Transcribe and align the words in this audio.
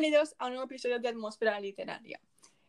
Bienvenidos 0.00 0.36
a 0.38 0.46
un 0.46 0.52
nuevo 0.52 0.66
episodio 0.66 1.00
de 1.00 1.08
Atmósfera 1.08 1.58
Literaria. 1.58 2.20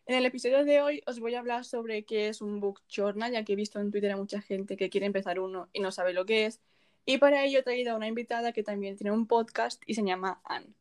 En 0.04 0.16
el 0.16 0.26
episodio 0.26 0.64
de 0.64 0.80
hoy 0.80 1.00
os 1.06 1.20
voy 1.20 1.36
a 1.36 1.38
hablar 1.38 1.64
sobre 1.64 2.04
qué 2.04 2.26
es 2.26 2.40
un 2.40 2.58
book 2.58 2.82
journal, 2.88 3.30
ya 3.30 3.44
que 3.44 3.52
he 3.52 3.56
visto 3.56 3.78
en 3.78 3.92
Twitter 3.92 4.10
a 4.10 4.16
mucha 4.16 4.40
gente 4.40 4.76
que 4.76 4.90
quiere 4.90 5.06
empezar 5.06 5.38
uno 5.38 5.68
y 5.72 5.78
no 5.78 5.92
sabe 5.92 6.12
lo 6.12 6.26
que 6.26 6.46
es. 6.46 6.60
Y 7.04 7.18
para 7.18 7.44
ello 7.44 7.60
he 7.60 7.62
traído 7.62 7.92
a 7.92 7.96
una 7.96 8.08
invitada 8.08 8.50
que 8.52 8.64
también 8.64 8.96
tiene 8.96 9.12
un 9.12 9.28
podcast 9.28 9.80
y 9.86 9.94
se 9.94 10.02
llama 10.02 10.40
Anne. 10.42 10.74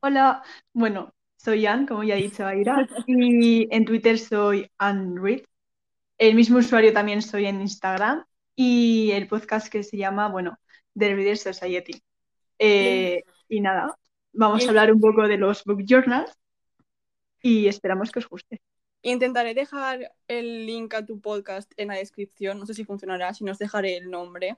Hola, 0.00 0.42
bueno, 0.74 1.14
soy 1.38 1.64
Anne, 1.64 1.86
como 1.86 2.04
ya 2.04 2.16
ha 2.16 2.18
dicho 2.18 2.46
Aira, 2.46 2.86
y 3.06 3.74
en 3.74 3.86
Twitter 3.86 4.18
soy 4.18 4.70
Anne 4.76 5.18
Reed. 5.18 5.44
El 6.18 6.34
mismo 6.34 6.58
usuario 6.58 6.92
también 6.92 7.22
soy 7.22 7.46
en 7.46 7.62
Instagram 7.62 8.22
y 8.54 9.12
el 9.12 9.26
podcast 9.26 9.68
que 9.68 9.82
se 9.82 9.96
llama, 9.96 10.28
bueno, 10.28 10.58
The 10.94 11.14
Reader 11.14 11.38
Society. 11.38 12.02
Eh, 12.58 13.22
y 13.48 13.62
nada, 13.62 13.97
vamos 14.32 14.64
a 14.64 14.68
hablar 14.68 14.92
un 14.92 15.00
poco 15.00 15.26
de 15.26 15.38
los 15.38 15.64
book 15.64 15.84
journals 15.86 16.32
y 17.42 17.68
esperamos 17.68 18.10
que 18.10 18.18
os 18.20 18.28
guste. 18.28 18.60
Intentaré 19.02 19.54
dejar 19.54 20.12
el 20.26 20.66
link 20.66 20.94
a 20.94 21.06
tu 21.06 21.20
podcast 21.20 21.72
en 21.76 21.88
la 21.88 21.94
descripción, 21.94 22.58
no 22.58 22.66
sé 22.66 22.74
si 22.74 22.84
funcionará, 22.84 23.32
si 23.32 23.44
no 23.44 23.52
os 23.52 23.58
dejaré 23.58 23.96
el 23.96 24.10
nombre. 24.10 24.56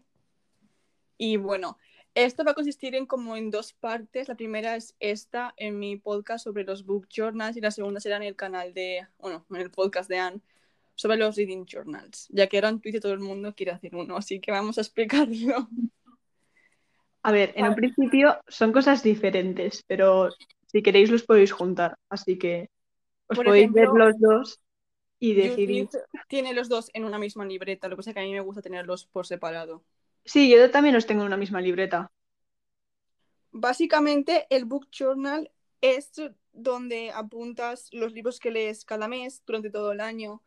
Y 1.19 1.37
bueno, 1.37 1.79
esto 2.15 2.45
va 2.45 2.52
a 2.52 2.55
consistir 2.55 2.95
en 2.95 3.06
como 3.06 3.37
en 3.37 3.51
dos 3.51 3.73
partes. 3.74 4.29
La 4.29 4.37
primera 4.37 4.77
es 4.77 4.96
esta 4.98 5.55
en 5.56 5.79
mi 5.79 5.96
podcast 5.96 6.45
sobre 6.45 6.65
los 6.65 6.84
book 6.84 7.07
journals 7.09 7.57
y 7.57 7.60
la 7.60 7.71
segunda 7.71 8.01
será 8.01 8.16
en 8.16 8.23
el 8.23 8.37
canal 8.37 8.73
de, 8.73 9.07
bueno, 9.18 9.45
en 9.51 9.57
el 9.57 9.71
podcast 9.71 10.09
de 10.09 10.18
Anne 10.18 10.41
sobre 10.95 11.16
los 11.16 11.37
reading 11.37 11.65
journals, 11.65 12.29
ya 12.30 12.46
que 12.46 12.59
ahora 12.59 12.68
en 12.68 12.80
Twitter 12.80 13.01
todo 13.01 13.12
el 13.15 13.21
mundo 13.21 13.55
quiere 13.55 13.73
hacer 13.73 13.95
uno, 13.95 14.16
así 14.16 14.41
que 14.41 14.51
vamos 14.52 14.77
a 14.77 14.82
explicarlo. 14.82 15.68
A 17.23 17.33
ver, 17.33 17.52
en 17.56 17.66
un 17.69 17.74
principio 17.74 18.38
son 18.49 18.73
cosas 18.73 19.02
diferentes, 19.02 19.85
pero 19.87 20.30
si 20.66 20.82
queréis 20.82 21.10
los 21.10 21.23
podéis 21.24 21.52
juntar, 21.52 21.96
así 22.09 22.38
que 22.38 22.71
os 23.29 23.38
podéis 23.38 23.73
ver 23.73 23.88
los 23.88 24.18
dos 24.18 24.60
y 25.18 25.35
decidir. 25.35 25.88
Tiene 26.29 26.54
los 26.54 26.68
dos 26.68 26.90
en 26.95 27.04
una 27.04 27.18
misma 27.18 27.45
libreta, 27.45 27.88
lo 27.88 27.96
que 27.96 27.99
pasa 27.99 28.10
es 28.10 28.15
que 28.15 28.21
a 28.21 28.24
mí 28.24 28.32
me 28.32 28.40
gusta 28.40 28.62
tenerlos 28.62 29.07
por 29.07 29.27
separado. 29.27 29.82
Sí, 30.24 30.51
yo 30.51 30.71
también 30.71 30.95
los 30.95 31.07
tengo 31.07 31.23
en 31.23 31.27
una 31.27 31.37
misma 31.37 31.60
libreta. 31.60 32.10
Básicamente, 33.52 34.46
el 34.51 34.65
book 34.65 34.88
journal 34.90 35.51
es 35.80 36.12
donde 36.52 37.10
apuntas 37.10 37.88
los 37.93 38.12
libros 38.12 38.38
que 38.38 38.51
lees 38.51 38.84
cada 38.84 39.09
mes 39.09 39.43
durante 39.46 39.71
todo 39.71 39.93
el 39.93 40.01
año 40.01 40.43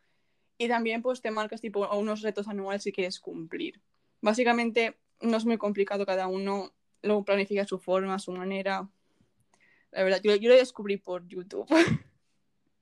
y 0.57 0.67
también 0.67 1.01
pues 1.01 1.21
te 1.21 1.31
marcas 1.31 1.61
tipo 1.61 1.87
unos 1.95 2.21
retos 2.21 2.47
anuales 2.47 2.83
si 2.83 2.91
quieres 2.91 3.19
cumplir. 3.19 3.81
Básicamente 4.21 4.97
no 5.21 5.37
es 5.37 5.45
muy 5.45 5.57
complicado, 5.57 6.05
cada 6.05 6.27
uno 6.27 6.73
lo 7.01 7.23
planifica 7.23 7.63
a 7.63 7.67
su 7.67 7.79
forma, 7.79 8.15
a 8.15 8.19
su 8.19 8.31
manera. 8.31 8.89
La 9.91 10.03
verdad, 10.03 10.21
yo, 10.23 10.35
yo 10.35 10.49
lo 10.49 10.55
descubrí 10.55 10.97
por 10.97 11.27
YouTube. 11.27 11.67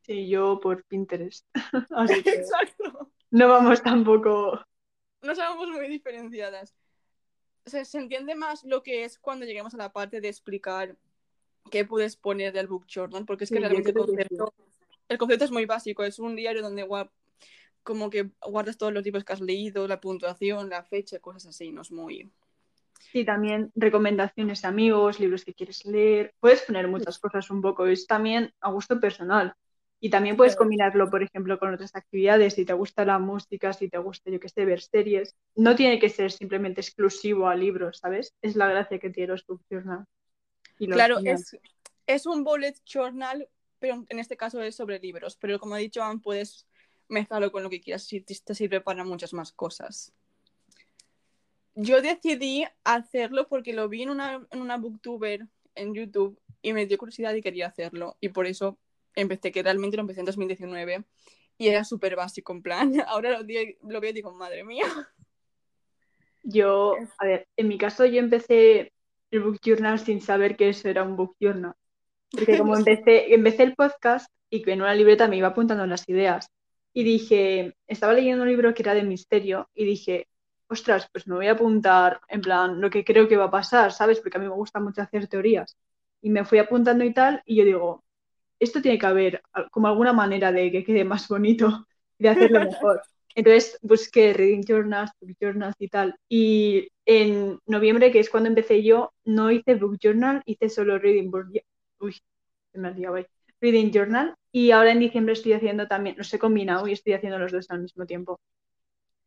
Sí, 0.03 0.27
yo 0.27 0.59
por 0.59 0.83
Pinterest. 0.85 1.47
Exacto. 2.25 3.11
No 3.29 3.47
vamos 3.47 3.83
tampoco. 3.83 4.59
No 5.21 5.35
somos 5.35 5.69
muy 5.69 5.87
diferenciadas. 5.87 6.75
Se, 7.67 7.85
se 7.85 7.99
entiende 7.99 8.33
más 8.33 8.63
lo 8.63 8.81
que 8.81 9.03
es 9.03 9.19
cuando 9.19 9.45
lleguemos 9.45 9.75
a 9.75 9.77
la 9.77 9.93
parte 9.93 10.19
de 10.19 10.27
explicar 10.27 10.97
qué 11.69 11.85
puedes 11.85 12.15
poner 12.15 12.51
del 12.51 12.67
book 12.67 12.87
journal, 12.87 13.25
porque 13.25 13.43
es 13.43 13.51
que 13.51 13.57
Sí, 13.57 13.61
realmente 13.61 13.89
el 13.91 13.95
que 13.95 14.01
concepto, 14.01 14.53
el 15.07 15.17
concepto 15.19 15.45
es 15.45 15.51
muy 15.51 15.65
básico. 15.65 16.03
Es 16.03 16.17
un 16.17 16.35
diario 16.35 16.63
donde 16.63 16.83
como 17.83 18.09
que 18.09 18.31
guardas 18.41 18.77
todos 18.77 18.93
los 18.93 19.03
libros 19.03 19.23
que 19.23 19.33
has 19.33 19.41
leído, 19.41 19.87
la 19.87 19.99
puntuación, 19.99 20.69
la 20.69 20.83
fecha, 20.83 21.19
cosas 21.19 21.47
así. 21.47 21.71
No 21.71 21.81
es 21.81 21.91
muy. 21.91 22.31
Sí, 22.99 23.25
también 23.25 23.71
recomendaciones 23.75 24.61
de 24.61 24.67
amigos, 24.67 25.19
libros 25.19 25.43
que 25.43 25.53
quieres 25.53 25.85
leer. 25.85 26.33
Puedes 26.39 26.61
poner 26.61 26.87
muchas 26.87 27.19
cosas 27.19 27.49
un 27.49 27.61
poco, 27.61 27.87
es 27.87 28.07
también 28.07 28.53
a 28.61 28.71
gusto 28.71 28.99
personal. 28.99 29.55
Y 30.03 30.09
también 30.09 30.35
puedes 30.35 30.55
combinarlo, 30.55 31.11
por 31.11 31.21
ejemplo, 31.21 31.59
con 31.59 31.71
otras 31.73 31.95
actividades, 31.95 32.55
si 32.55 32.65
te 32.65 32.73
gusta 32.73 33.05
la 33.05 33.19
música, 33.19 33.71
si 33.71 33.87
te 33.87 33.99
gusta, 33.99 34.31
yo 34.31 34.39
qué 34.39 34.49
sé, 34.49 34.65
ver 34.65 34.81
series. 34.81 35.35
No 35.55 35.75
tiene 35.75 35.99
que 35.99 36.09
ser 36.09 36.31
simplemente 36.31 36.81
exclusivo 36.81 37.47
a 37.47 37.55
libros, 37.55 37.99
¿sabes? 37.99 38.33
Es 38.41 38.55
la 38.55 38.67
gracia 38.67 38.97
que 38.97 39.11
tiene 39.11 39.33
los 39.33 39.45
book 39.45 39.61
journal. 39.69 40.05
Y 40.79 40.87
los 40.87 40.95
Claro, 40.95 41.19
es, 41.23 41.55
es 42.07 42.25
un 42.25 42.43
bullet 42.43 42.73
journal, 42.83 43.47
pero 43.77 44.03
en 44.09 44.17
este 44.17 44.35
caso 44.35 44.59
es 44.63 44.75
sobre 44.75 44.97
libros. 44.97 45.37
Pero 45.39 45.59
como 45.59 45.77
he 45.77 45.81
dicho, 45.81 46.01
puedes 46.23 46.65
mezclarlo 47.11 47.51
con 47.51 47.61
lo 47.61 47.69
que 47.69 47.81
quieras 47.81 48.03
si 48.03 48.21
te 48.21 48.55
sirve 48.55 48.81
para 48.81 49.03
muchas 49.03 49.33
más 49.33 49.51
cosas. 49.51 50.13
Yo 51.75 52.01
decidí 52.01 52.65
hacerlo 52.83 53.47
porque 53.47 53.73
lo 53.73 53.87
vi 53.87 54.03
en 54.03 54.09
una, 54.09 54.45
en 54.51 54.61
una 54.61 54.77
booktuber 54.77 55.47
en 55.75 55.93
YouTube 55.93 56.39
y 56.61 56.73
me 56.73 56.85
dio 56.85 56.97
curiosidad 56.97 57.33
y 57.33 57.41
quería 57.41 57.67
hacerlo. 57.67 58.17
Y 58.19 58.29
por 58.29 58.45
eso 58.45 58.77
empecé, 59.15 59.51
que 59.51 59.63
realmente 59.63 59.97
lo 59.97 60.01
empecé 60.01 60.21
en 60.21 60.25
2019 60.25 61.03
y 61.57 61.67
era 61.67 61.83
súper 61.83 62.15
básico, 62.15 62.53
en 62.53 62.61
plan. 62.61 62.93
Ahora 63.07 63.31
lo, 63.31 63.43
di- 63.43 63.77
lo 63.87 64.01
veo 64.01 64.11
y 64.11 64.13
digo, 64.13 64.33
madre 64.33 64.63
mía. 64.63 64.85
Yo, 66.43 66.95
a 67.19 67.25
ver, 67.25 67.47
en 67.55 67.67
mi 67.67 67.77
caso 67.77 68.05
yo 68.05 68.19
empecé 68.19 68.91
el 69.29 69.41
book 69.41 69.59
journal 69.63 69.99
sin 69.99 70.21
saber 70.21 70.55
que 70.57 70.69
eso 70.69 70.89
era 70.89 71.03
un 71.03 71.15
book 71.15 71.35
journal. 71.39 71.75
Porque 72.31 72.57
como 72.57 72.75
empecé, 72.77 73.33
empecé 73.33 73.63
el 73.63 73.75
podcast 73.75 74.29
y 74.49 74.61
que 74.61 74.71
en 74.73 74.81
una 74.81 74.95
libreta 74.95 75.27
me 75.27 75.37
iba 75.37 75.49
apuntando 75.49 75.85
las 75.85 76.07
ideas 76.09 76.49
y 76.93 77.03
dije, 77.03 77.75
estaba 77.87 78.13
leyendo 78.13 78.43
un 78.43 78.49
libro 78.49 78.73
que 78.73 78.83
era 78.83 78.93
de 78.93 79.03
misterio 79.03 79.69
y 79.73 79.85
dije, 79.85 80.27
ostras, 80.67 81.07
pues 81.11 81.27
me 81.27 81.35
voy 81.35 81.47
a 81.47 81.53
apuntar 81.53 82.21
en 82.27 82.41
plan 82.41 82.81
lo 82.81 82.89
que 82.89 83.03
creo 83.05 83.27
que 83.27 83.37
va 83.37 83.45
a 83.45 83.51
pasar, 83.51 83.91
¿sabes? 83.91 84.19
Porque 84.19 84.37
a 84.37 84.41
mí 84.41 84.47
me 84.47 84.55
gusta 84.55 84.79
mucho 84.79 85.01
hacer 85.01 85.27
teorías. 85.27 85.77
Y 86.21 86.29
me 86.29 86.45
fui 86.45 86.59
apuntando 86.59 87.03
y 87.03 87.13
tal 87.13 87.41
y 87.45 87.57
yo 87.57 87.65
digo, 87.65 88.03
esto 88.59 88.81
tiene 88.81 88.99
que 88.99 89.05
haber 89.07 89.41
como 89.71 89.87
alguna 89.87 90.13
manera 90.13 90.51
de 90.51 90.71
que 90.71 90.83
quede 90.83 91.03
más 91.03 91.27
bonito 91.27 91.87
de 92.19 92.29
hacerlo 92.29 92.61
mejor. 92.61 93.01
Entonces 93.35 93.77
busqué 93.81 94.33
reading 94.33 94.63
journals, 94.67 95.11
book 95.19 95.35
journals 95.39 95.75
y 95.79 95.87
tal. 95.87 96.15
Y 96.29 96.89
en 97.05 97.59
noviembre, 97.65 98.11
que 98.11 98.19
es 98.19 98.29
cuando 98.29 98.49
empecé 98.49 98.83
yo, 98.83 99.13
no 99.25 99.51
hice 99.51 99.75
book 99.75 99.97
journal, 100.01 100.41
hice 100.45 100.69
solo 100.69 100.99
reading 100.99 101.31
book. 101.31 101.47
Uy, 101.99 102.13
se 102.71 102.79
me 102.79 102.89
ha 102.89 102.91
liado 102.91 103.15
ahí. 103.15 103.25
Reading 103.61 103.91
journal. 103.91 104.35
Y 104.51 104.71
ahora 104.71 104.91
en 104.91 104.99
diciembre 104.99 105.33
estoy 105.33 105.53
haciendo 105.53 105.87
también, 105.87 106.17
los 106.17 106.33
he 106.33 106.39
combinado 106.39 106.87
y 106.87 106.93
estoy 106.93 107.13
haciendo 107.13 107.39
los 107.39 107.51
dos 107.53 107.69
al 107.71 107.81
mismo 107.81 108.05
tiempo. 108.05 108.39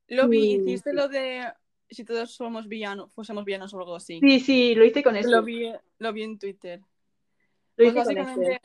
Lo 0.08 0.28
vi, 0.28 0.54
Sí, 0.54 0.56
hiciste 0.56 0.90
sí. 0.90 0.96
lo 0.96 1.08
de 1.08 1.52
si 1.90 2.04
todos 2.04 2.34
somos 2.34 2.68
villanos, 2.68 3.12
fuésemos 3.12 3.44
villanos 3.44 3.72
o 3.74 3.78
algo 3.78 3.96
así. 3.96 4.20
Sí, 4.20 4.40
sí, 4.40 4.74
lo 4.74 4.84
hice 4.84 5.02
con 5.02 5.16
eso. 5.16 5.30
Lo 5.30 5.42
vi, 5.42 5.72
lo 5.98 6.12
vi 6.12 6.22
en 6.24 6.38
Twitter. 6.38 6.80
Lo 7.76 7.84
Pues 7.84 7.94
hice 7.94 8.02
con 8.04 8.06
básicamente 8.06 8.60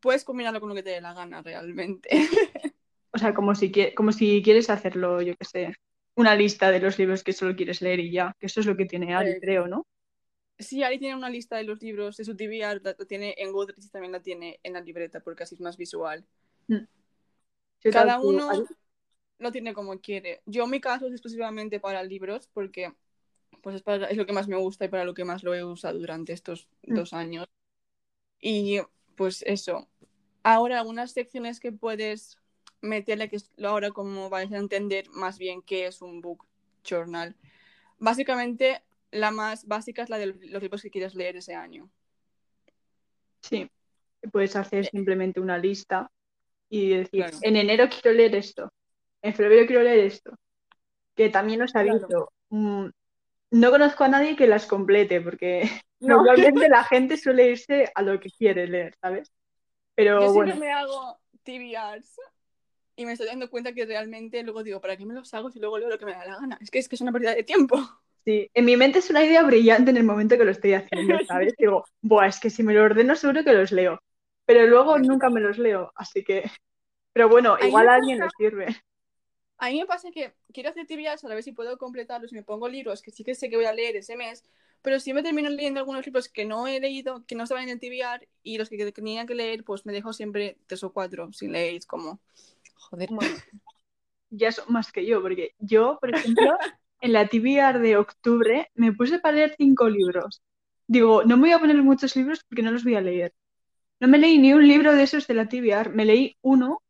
puedes 0.00 0.24
combinarlo 0.24 0.60
con 0.60 0.68
lo 0.70 0.74
que 0.74 0.82
te 0.82 0.90
dé 0.90 1.00
la 1.00 1.14
gana 1.14 1.42
realmente. 1.42 2.08
O 3.12 3.18
sea, 3.18 3.34
como 3.34 3.54
si, 3.54 3.72
como 3.94 4.12
si 4.12 4.42
quieres 4.42 4.70
hacerlo, 4.70 5.22
yo 5.22 5.34
qué 5.36 5.44
sé, 5.44 5.74
una 6.16 6.34
lista 6.34 6.70
de 6.70 6.80
los 6.80 6.98
libros 6.98 7.24
que 7.24 7.32
solo 7.32 7.56
quieres 7.56 7.80
leer 7.82 8.00
y 8.00 8.12
ya, 8.12 8.34
que 8.38 8.46
eso 8.46 8.60
es 8.60 8.66
lo 8.66 8.76
que 8.76 8.86
tiene 8.86 9.14
Ali, 9.14 9.34
Eh, 9.34 9.40
creo, 9.40 9.66
¿no? 9.68 9.86
Sí, 10.58 10.82
Ari 10.82 10.98
tiene 10.98 11.14
una 11.14 11.30
lista 11.30 11.56
de 11.56 11.64
los 11.64 11.80
libros 11.80 12.16
de 12.16 12.24
su 12.24 12.36
TBR, 12.36 12.80
la 12.82 12.96
la 12.98 13.04
tiene 13.06 13.34
en 13.38 13.52
Goodreads 13.52 13.86
y 13.86 13.90
también 13.90 14.12
la 14.12 14.20
tiene 14.20 14.58
en 14.62 14.72
la 14.72 14.80
libreta 14.80 15.20
porque 15.20 15.44
así 15.44 15.54
es 15.54 15.60
más 15.60 15.76
visual. 15.76 16.24
Mm. 16.68 16.76
¿Qué 17.80 17.92
tal 17.92 18.06
Cada 18.06 18.20
tú, 18.20 18.28
uno 18.28 18.50
Ali? 18.50 18.64
lo 19.38 19.52
tiene 19.52 19.72
como 19.72 20.00
quiere. 20.00 20.42
Yo 20.46 20.64
en 20.64 20.70
mi 20.70 20.80
caso 20.80 21.06
es 21.06 21.12
exclusivamente 21.12 21.78
para 21.78 22.02
libros 22.02 22.48
porque 22.52 22.92
pues 23.62 23.76
es, 23.76 23.82
para- 23.82 24.08
es 24.08 24.16
lo 24.16 24.26
que 24.26 24.32
más 24.32 24.48
me 24.48 24.56
gusta 24.56 24.84
y 24.84 24.88
para 24.88 25.04
lo 25.04 25.14
que 25.14 25.24
más 25.24 25.42
lo 25.44 25.54
he 25.54 25.64
usado 25.64 25.98
durante 25.98 26.32
estos 26.32 26.68
Mm. 26.86 26.94
dos 26.96 27.12
años. 27.12 27.46
Y 28.40 28.80
pues 29.16 29.42
eso. 29.46 29.88
Ahora 30.42 30.80
algunas 30.80 31.12
secciones 31.12 31.60
que 31.60 31.72
puedes 31.72 32.38
meterle, 32.80 33.28
que 33.28 33.36
es 33.36 33.50
ahora 33.62 33.90
como 33.90 34.30
vais 34.30 34.52
a 34.52 34.58
entender 34.58 35.08
más 35.10 35.38
bien 35.38 35.62
qué 35.62 35.86
es 35.86 36.02
un 36.02 36.20
book 36.20 36.46
journal. 36.84 37.36
Básicamente, 37.98 38.82
la 39.10 39.30
más 39.30 39.66
básica 39.66 40.02
es 40.02 40.10
la 40.10 40.18
de 40.18 40.26
los 40.26 40.62
libros 40.62 40.82
que 40.82 40.90
quieres 40.90 41.14
leer 41.14 41.36
ese 41.36 41.54
año. 41.54 41.90
Sí, 43.42 43.68
puedes 44.32 44.56
hacer 44.56 44.84
Eh, 44.84 44.90
simplemente 44.90 45.40
una 45.40 45.58
lista 45.58 46.10
y 46.68 46.90
decir, 46.90 47.24
Claro. 47.24 47.38
en 47.42 47.56
enero 47.56 47.88
quiero 47.88 48.16
leer 48.16 48.34
esto, 48.34 48.70
en 49.22 49.34
febrero 49.34 49.66
quiero 49.66 49.82
leer 49.82 50.00
esto, 50.00 50.34
que 51.16 51.30
también 51.30 51.62
os 51.62 51.72
Claro. 51.72 51.90
aviso, 51.92 52.32
mm, 52.50 52.86
no 53.52 53.70
conozco 53.70 54.04
a 54.04 54.08
nadie 54.08 54.36
que 54.36 54.46
las 54.46 54.66
complete, 54.66 55.20
porque 55.20 55.62
No. 56.00 56.08
normalmente 56.08 56.68
la 56.68 56.84
gente 56.84 57.16
suele 57.16 57.50
irse 57.50 57.90
a 57.94 58.02
lo 58.02 58.20
que 58.20 58.30
quiere 58.30 58.66
leer, 58.68 58.94
¿sabes? 59.00 59.32
Pero 59.94 60.20
Yo 60.20 60.28
siempre 60.28 60.54
bueno, 60.54 60.60
me 60.60 60.70
hago 60.72 61.18
TBRs 61.44 62.20
y 62.96 63.06
me 63.06 63.12
estoy 63.12 63.28
dando 63.28 63.50
cuenta 63.50 63.72
que 63.72 63.86
realmente 63.86 64.42
luego 64.42 64.62
digo, 64.62 64.80
¿para 64.80 64.96
qué 64.96 65.06
me 65.06 65.14
los 65.14 65.32
hago 65.34 65.50
si 65.50 65.58
luego 65.60 65.78
leo 65.78 65.88
lo 65.88 65.98
que 65.98 66.04
me 66.06 66.12
da 66.12 66.24
la 66.26 66.36
gana? 66.36 66.58
Es 66.60 66.70
que 66.70 66.78
es 66.78 66.88
que 66.88 66.96
es 66.96 67.00
una 67.00 67.12
pérdida 67.12 67.34
de 67.34 67.42
tiempo. 67.44 67.78
Sí, 68.24 68.50
en 68.54 68.64
mi 68.64 68.76
mente 68.76 68.98
es 69.00 69.10
una 69.10 69.24
idea 69.24 69.42
brillante 69.42 69.90
en 69.90 69.96
el 69.96 70.04
momento 70.04 70.36
que 70.38 70.44
lo 70.44 70.50
estoy 70.50 70.74
haciendo, 70.74 71.18
¿sabes? 71.26 71.54
Digo, 71.58 71.84
buah, 72.02 72.26
es 72.28 72.40
que 72.40 72.50
si 72.50 72.62
me 72.62 72.74
lo 72.74 72.84
ordeno 72.84 73.16
seguro 73.16 73.44
que 73.44 73.52
los 73.52 73.72
leo, 73.72 74.00
pero 74.46 74.66
luego 74.66 74.98
nunca 74.98 75.30
me 75.30 75.40
los 75.40 75.58
leo, 75.58 75.92
así 75.96 76.24
que, 76.24 76.50
pero 77.14 77.28
bueno, 77.28 77.58
igual 77.60 77.88
a 77.88 77.94
alguien 77.96 78.20
pasa- 78.20 78.30
sirve. 78.36 78.68
A 79.58 79.70
mí 79.70 79.80
me 79.80 79.86
pasa 79.86 80.10
que 80.12 80.32
quiero 80.52 80.70
hacer 80.70 80.86
TBRs 80.86 81.24
a 81.24 81.28
ver 81.28 81.42
si 81.42 81.52
puedo 81.52 81.78
completarlos 81.78 82.32
y 82.32 82.36
me 82.36 82.42
pongo 82.44 82.68
libros 82.68 83.02
que 83.02 83.10
sí 83.10 83.24
que 83.24 83.34
sé 83.34 83.50
que 83.50 83.56
voy 83.56 83.64
a 83.66 83.72
leer 83.72 83.96
ese 83.96 84.16
mes, 84.16 84.44
Pero 84.82 85.00
sí 85.00 85.12
me 85.12 85.22
termino 85.24 85.48
leyendo 85.50 85.80
algunos 85.80 86.06
libros 86.06 86.28
que 86.28 86.44
no 86.44 86.66
he 86.68 86.78
leído, 86.80 87.24
que 87.26 87.34
no 87.34 87.42
estaban 87.44 87.64
en 87.64 87.70
el 87.70 87.80
TBR, 87.80 88.28
y 88.44 88.58
los 88.58 88.68
que 88.68 88.92
tenía 88.92 89.26
que 89.26 89.34
leer, 89.34 89.64
pues 89.64 89.84
me 89.86 89.92
dejo 89.92 90.12
siempre 90.12 90.58
tres 90.68 90.84
o 90.84 90.92
cuatro, 90.92 91.32
si 91.32 91.48
leéis 91.48 91.86
como... 91.86 92.20
Joder. 92.90 93.10
Bueno, 93.10 93.36
ya 94.30 94.52
son 94.52 94.66
más 94.72 94.92
que 94.92 95.06
yo, 95.06 95.22
porque 95.22 95.52
yo, 95.58 95.98
por 96.00 96.10
ejemplo, 96.10 96.56
en 97.00 97.12
la 97.12 97.28
TBR 97.28 97.78
de 97.80 97.96
octubre 97.96 98.70
me 98.74 98.92
puse 98.92 99.18
para 99.18 99.36
leer 99.36 99.54
cinco 99.56 99.88
libros. 99.88 100.42
Digo, 100.86 101.22
no 101.24 101.36
me 101.36 101.42
voy 101.42 101.52
a 101.52 101.58
poner 101.58 101.76
muchos 101.82 102.16
libros 102.16 102.44
porque 102.48 102.62
no 102.62 102.70
los 102.70 102.84
voy 102.84 102.96
a 102.96 103.00
leer. 103.00 103.34
No 104.00 104.08
me 104.08 104.18
leí 104.18 104.38
ni 104.38 104.52
un 104.52 104.66
libro 104.66 104.94
de 104.94 105.02
esos 105.02 105.26
de 105.26 105.34
la 105.34 105.48
TBR, 105.48 105.90
me 105.90 106.04
leí 106.04 106.36
uno 106.42 106.82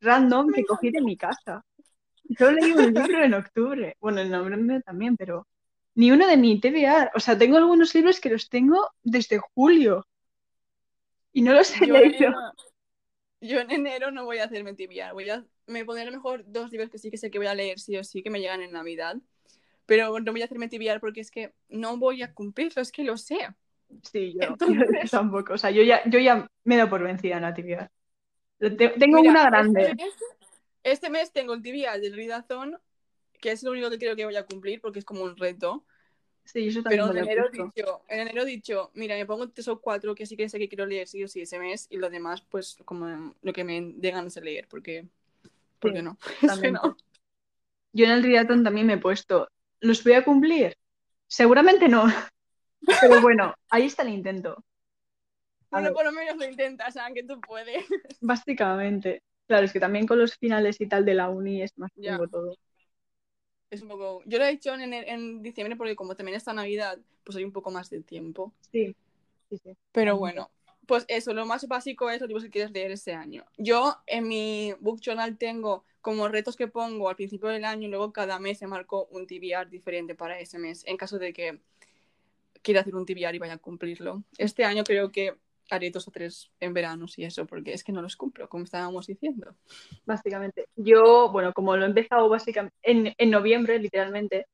random 0.00 0.52
que 0.52 0.64
cogí 0.64 0.90
de 0.90 1.02
mi 1.02 1.16
casa. 1.16 1.64
Y 2.24 2.34
solo 2.34 2.52
leí 2.52 2.72
un 2.72 2.94
libro 2.94 3.22
en 3.22 3.34
octubre. 3.34 3.96
Bueno, 4.00 4.20
en 4.20 4.30
noviembre 4.30 4.80
también, 4.82 5.16
pero 5.16 5.46
ni 5.94 6.12
uno 6.12 6.26
de 6.26 6.36
mi 6.36 6.60
TBR. 6.60 7.10
O 7.14 7.20
sea, 7.20 7.36
tengo 7.36 7.56
algunos 7.56 7.94
libros 7.94 8.20
que 8.20 8.30
los 8.30 8.48
tengo 8.48 8.88
desde 9.02 9.38
julio. 9.38 10.06
Y 11.32 11.42
no 11.42 11.52
los 11.52 11.74
he 11.76 11.86
Yo 11.86 11.94
leído. 11.94 12.32
Yo 13.40 13.60
en 13.60 13.70
enero 13.70 14.10
no 14.10 14.24
voy 14.24 14.38
a 14.38 14.44
hacerme 14.44 14.74
TBR. 14.74 15.12
Voy 15.12 15.28
a, 15.30 15.44
me 15.66 15.84
pondré 15.84 16.02
a 16.02 16.06
lo 16.06 16.12
mejor 16.12 16.44
dos 16.46 16.70
libros 16.70 16.90
que 16.90 16.98
sí 16.98 17.10
que 17.10 17.16
sé 17.16 17.30
que 17.30 17.38
voy 17.38 17.46
a 17.46 17.54
leer 17.54 17.78
sí 17.78 17.96
o 17.96 18.04
sí, 18.04 18.22
que 18.22 18.30
me 18.30 18.40
llegan 18.40 18.62
en 18.62 18.72
Navidad. 18.72 19.16
Pero 19.86 20.18
no 20.20 20.32
voy 20.32 20.42
a 20.42 20.44
hacerme 20.44 20.68
TBR 20.68 21.00
porque 21.00 21.20
es 21.20 21.30
que 21.30 21.52
no 21.68 21.96
voy 21.96 22.22
a 22.22 22.32
cumplirlo, 22.32 22.80
es 22.82 22.92
que 22.92 23.02
lo 23.04 23.16
sé. 23.16 23.38
Sí, 24.10 24.34
yo, 24.40 24.48
Entonces- 24.48 24.88
yo 25.04 25.08
tampoco. 25.10 25.54
O 25.54 25.58
sea, 25.58 25.70
yo 25.70 25.82
ya, 25.82 26.02
yo 26.08 26.18
ya 26.18 26.48
me 26.64 26.76
dado 26.76 26.90
por 26.90 27.02
vencida 27.02 27.36
en 27.36 27.42
la 27.42 27.54
te- 27.54 28.88
Tengo 28.90 29.18
Mira, 29.20 29.30
una 29.30 29.46
grande. 29.46 29.82
Este 29.82 29.94
mes, 29.96 30.14
este 30.82 31.10
mes 31.10 31.32
tengo 31.32 31.54
el 31.54 31.62
TBR 31.62 32.00
del 32.00 32.14
Ridazón, 32.14 32.78
que 33.40 33.52
es 33.52 33.62
lo 33.62 33.70
único 33.72 33.90
que 33.90 33.98
creo 33.98 34.16
que 34.16 34.24
voy 34.26 34.36
a 34.36 34.44
cumplir 34.46 34.80
porque 34.80 34.98
es 35.00 35.04
como 35.04 35.22
un 35.24 35.36
reto. 35.36 35.84
Sí, 36.44 36.68
eso 36.68 36.82
también 36.82 37.02
Pero 37.02 37.12
en 37.12 37.18
enero, 37.18 37.48
dicho, 37.50 38.02
en 38.08 38.20
enero 38.20 38.42
he 38.42 38.46
dicho, 38.46 38.90
mira, 38.94 39.14
me 39.16 39.26
pongo 39.26 39.48
tres 39.50 39.68
o 39.68 39.80
cuatro 39.80 40.14
que 40.14 40.26
sí 40.26 40.36
que 40.36 40.48
sé 40.48 40.58
que 40.58 40.68
quiero 40.68 40.86
leer 40.86 41.06
sí 41.06 41.22
o 41.22 41.28
sí 41.28 41.42
ese 41.42 41.58
mes 41.58 41.86
y 41.90 41.96
lo 41.96 42.10
demás, 42.10 42.42
pues 42.42 42.76
como 42.84 43.34
lo 43.42 43.52
que 43.52 43.64
me 43.64 43.92
dé 43.96 44.10
ganas 44.10 44.34
de 44.34 44.40
leer, 44.40 44.66
porque, 44.68 45.06
porque 45.78 45.98
Sí, 45.98 46.04
no. 46.04 46.18
También. 46.46 46.74
no. 46.74 46.96
Yo 47.92 48.06
en 48.06 48.12
el 48.12 48.22
Riatón 48.22 48.64
también 48.64 48.86
me 48.86 48.94
he 48.94 48.98
puesto. 48.98 49.48
¿Los 49.80 50.04
voy 50.04 50.14
a 50.14 50.24
cumplir? 50.24 50.74
Seguramente 51.26 51.88
no. 51.88 52.04
Pero 53.00 53.20
bueno, 53.20 53.54
ahí 53.70 53.84
está 53.84 54.02
el 54.02 54.10
intento. 54.10 54.64
A 55.72 55.80
Bueno, 55.80 55.94
por 55.94 56.04
lo 56.04 56.12
menos 56.12 56.36
lo 56.36 56.44
intentas, 56.44 56.96
aunque 56.96 57.22
tú 57.22 57.40
puedes. 57.40 57.84
Básicamente. 58.20 59.22
Claro, 59.46 59.64
es 59.66 59.72
que 59.72 59.80
también 59.80 60.06
con 60.06 60.18
los 60.18 60.36
finales 60.36 60.80
y 60.80 60.86
tal 60.86 61.04
de 61.04 61.14
la 61.14 61.28
uni 61.28 61.62
es 61.62 61.76
más 61.76 61.90
Ya. 61.96 62.18
todo. 62.18 62.56
Es 63.70 63.82
un 63.82 63.88
poco... 63.88 64.22
Yo 64.26 64.38
lo 64.38 64.44
he 64.44 64.50
hecho 64.50 64.74
en, 64.74 64.92
en 64.92 65.42
diciembre 65.42 65.76
porque 65.76 65.96
como 65.96 66.16
también 66.16 66.36
está 66.36 66.52
Navidad, 66.52 66.98
pues 67.24 67.36
hay 67.36 67.44
un 67.44 67.52
poco 67.52 67.70
más 67.70 67.90
de 67.90 68.02
tiempo. 68.02 68.52
Sí, 68.72 68.94
sí, 69.48 69.58
sí. 69.58 69.76
Pero 69.92 70.16
bueno, 70.16 70.50
pues 70.86 71.04
eso, 71.06 71.32
lo 71.32 71.46
más 71.46 71.68
básico 71.68 72.10
es 72.10 72.20
los 72.20 72.28
libros 72.28 72.42
que 72.42 72.50
quieres 72.50 72.72
leer 72.72 72.90
ese 72.90 73.14
año. 73.14 73.44
Yo 73.56 73.96
en 74.06 74.26
mi 74.26 74.74
book 74.80 75.00
journal 75.00 75.38
tengo 75.38 75.84
como 76.00 76.26
retos 76.26 76.56
que 76.56 76.66
pongo 76.66 77.08
al 77.08 77.14
principio 77.14 77.48
del 77.48 77.64
año 77.64 77.86
y 77.86 77.90
luego 77.90 78.12
cada 78.12 78.40
mes 78.40 78.60
me 78.62 78.66
marco 78.66 79.06
un 79.12 79.26
TBR 79.26 79.70
diferente 79.70 80.16
para 80.16 80.40
ese 80.40 80.58
mes, 80.58 80.82
en 80.86 80.96
caso 80.96 81.20
de 81.20 81.32
que 81.32 81.60
quiera 82.62 82.80
hacer 82.80 82.96
un 82.96 83.06
TBR 83.06 83.36
y 83.36 83.38
vaya 83.38 83.54
a 83.54 83.58
cumplirlo. 83.58 84.24
Este 84.36 84.64
año 84.64 84.82
creo 84.82 85.12
que 85.12 85.36
haré 85.70 85.90
dos 85.90 86.08
o 86.08 86.10
tres 86.10 86.50
en 86.60 86.74
veranos 86.74 87.18
y 87.18 87.24
eso, 87.24 87.46
porque 87.46 87.72
es 87.72 87.84
que 87.84 87.92
no 87.92 88.02
los 88.02 88.16
cumplo, 88.16 88.48
como 88.48 88.64
estábamos 88.64 89.06
diciendo. 89.06 89.54
Básicamente. 90.04 90.66
Yo, 90.76 91.30
bueno, 91.30 91.52
como 91.52 91.76
lo 91.76 91.84
he 91.84 91.88
empezado 91.88 92.28
básicamente 92.28 92.76
en, 92.82 93.14
en 93.16 93.30
noviembre, 93.30 93.78
literalmente, 93.78 94.46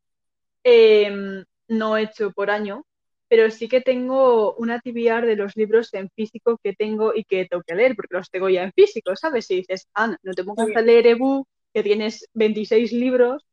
em, 0.62 1.44
no 1.68 1.96
he 1.96 2.02
hecho 2.02 2.30
por 2.32 2.50
año, 2.50 2.84
pero 3.28 3.50
sí 3.50 3.68
que 3.68 3.80
tengo 3.80 4.54
una 4.54 4.80
TBR 4.80 5.26
de 5.26 5.36
los 5.36 5.56
libros 5.56 5.92
en 5.94 6.08
físico 6.10 6.58
que 6.62 6.74
tengo 6.74 7.12
y 7.14 7.24
que 7.24 7.46
tengo 7.46 7.62
que 7.66 7.74
leer, 7.74 7.96
porque 7.96 8.16
los 8.16 8.30
tengo 8.30 8.48
ya 8.48 8.62
en 8.62 8.72
físico, 8.72 9.16
¿sabes? 9.16 9.50
Y 9.50 9.56
dices, 9.56 9.88
Ana, 9.94 10.18
no 10.22 10.32
te 10.32 10.44
pongas 10.44 10.68
a 10.76 10.80
leer 10.80 11.08
ebook, 11.08 11.48
que 11.74 11.82
tienes 11.82 12.28
26 12.34 12.92
libros 12.92 13.44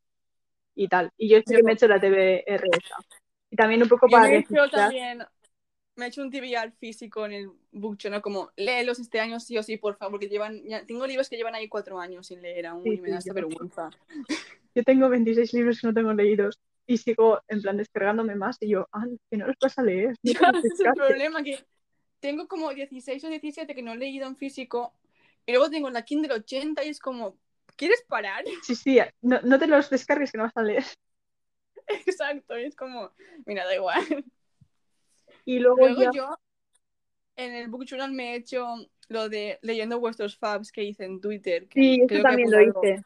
y 0.75 0.87
tal. 0.87 1.11
Y 1.17 1.29
yo 1.29 1.39
sí 1.45 1.55
que 1.55 1.63
me 1.63 1.71
he 1.71 1.73
hecho 1.75 1.87
la 1.87 1.99
TBR 1.99 2.67
esa. 2.71 2.95
Y 3.49 3.55
también 3.55 3.83
un 3.83 3.89
poco 3.89 4.07
Yo 4.07 4.11
para 4.11 4.27
me 4.27 4.35
he 4.35 4.39
hecho 4.39 4.53
registrar. 4.53 4.81
también, 4.85 5.23
me 5.95 6.05
he 6.05 6.07
hecho 6.07 6.21
un 6.21 6.31
TBR 6.31 6.71
físico 6.79 7.25
en 7.25 7.33
el 7.33 7.51
book 7.71 7.97
journal, 7.97 8.21
como 8.21 8.51
léelos 8.55 8.99
este 8.99 9.19
año 9.19 9.39
sí 9.39 9.57
o 9.57 9.63
sí, 9.63 9.77
por 9.77 9.95
favor, 9.95 10.13
porque 10.13 10.27
llevan, 10.29 10.63
ya, 10.67 10.85
tengo 10.85 11.05
libros 11.05 11.29
que 11.29 11.37
llevan 11.37 11.55
ahí 11.55 11.67
cuatro 11.69 11.99
años 11.99 12.27
sin 12.27 12.41
leer 12.41 12.65
aún 12.67 12.83
Sí, 12.83 12.97
y 12.97 13.01
me 13.01 13.09
da 13.09 13.17
sí, 13.19 13.19
esta 13.19 13.33
yo. 13.33 13.33
vergüenza. 13.33 13.89
Yo 14.75 14.83
tengo 14.83 15.09
26 15.09 15.53
libros 15.53 15.79
que 15.79 15.87
no 15.87 15.93
tengo 15.93 16.13
leídos 16.13 16.59
y 16.87 16.97
sigo 16.97 17.39
en 17.47 17.61
plan 17.61 17.77
descargándome 17.77 18.35
más 18.35 18.57
y 18.59 18.69
yo, 18.69 18.87
ah, 18.91 19.05
que 19.29 19.37
no 19.37 19.47
los 19.47 19.55
vas 19.61 19.77
a 19.77 19.83
leer. 19.83 20.15
no 20.23 20.31
Ya, 20.33 20.39
es 20.49 20.63
el 20.63 20.63
descargues". 20.63 20.95
problema, 20.95 21.43
que 21.43 21.59
tengo 22.19 22.47
como 22.47 22.73
16 22.73 23.23
o 23.23 23.29
17 23.29 23.75
que 23.75 23.81
no 23.83 23.93
he 23.93 23.97
leído 23.97 24.27
en 24.27 24.35
físico 24.35 24.93
y 25.45 25.51
luego 25.51 25.69
tengo 25.69 25.89
la 25.89 26.03
Kindle 26.03 26.33
80 26.33 26.83
y 26.83 26.89
es 26.89 26.99
como, 26.99 27.37
¿quieres 27.75 28.03
parar? 28.07 28.43
Sí, 28.63 28.75
sí, 28.75 28.99
no, 29.21 29.41
no 29.41 29.59
te 29.59 29.67
los 29.67 29.89
descargues 29.89 30.31
que 30.31 30.37
no 30.37 30.45
vas 30.45 30.55
a 30.57 30.63
leer. 30.63 30.85
Exacto, 31.87 32.57
y 32.57 32.65
es 32.65 32.75
como, 32.75 33.11
mira, 33.45 33.65
da 33.65 33.75
igual. 33.75 34.25
Y 35.45 35.59
luego, 35.59 35.77
Luego 35.87 36.01
ya, 36.03 36.11
yo 36.13 36.37
en 37.35 37.53
el 37.53 37.67
book 37.69 37.85
journal 37.85 38.11
me 38.11 38.33
he 38.33 38.35
hecho 38.35 38.65
lo 39.09 39.29
de 39.29 39.59
leyendo 39.61 39.99
vuestros 39.99 40.37
fabs 40.37 40.71
que 40.71 40.83
hice 40.83 41.05
en 41.05 41.19
Twitter. 41.19 41.67
Que 41.67 41.79
sí, 41.79 42.01
eso 42.09 42.21
también 42.21 42.49
lo 42.51 42.61
hice. 42.61 43.03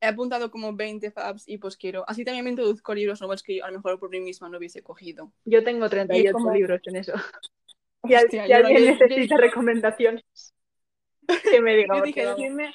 He 0.00 0.06
apuntado 0.08 0.50
como 0.50 0.74
20 0.74 1.10
fabs 1.10 1.48
y 1.48 1.58
pues 1.58 1.76
quiero. 1.76 2.04
Así 2.06 2.24
también 2.24 2.44
me 2.44 2.50
introduzco 2.50 2.94
libros 2.94 3.20
nuevos 3.20 3.42
que 3.42 3.62
a 3.62 3.68
lo 3.70 3.78
mejor 3.78 3.98
por 3.98 4.10
mí 4.10 4.20
misma 4.20 4.48
no 4.48 4.58
hubiese 4.58 4.82
cogido. 4.82 5.32
Yo 5.44 5.64
tengo 5.64 5.88
38 5.88 6.32
como- 6.32 6.52
libros 6.52 6.80
en 6.84 6.96
eso. 6.96 7.12
Si, 8.06 8.14
al- 8.14 8.24
Hostia, 8.26 8.46
si 8.46 8.52
alguien 8.52 8.78
yo- 8.78 8.84
yo- 8.84 9.06
necesita 9.06 9.36
recomendaciones, 9.38 10.54
que 11.50 11.60
me 11.60 11.74
diga. 11.76 11.96
Yo 11.96 12.02
dije, 12.04 12.24
decidme, 12.24 12.72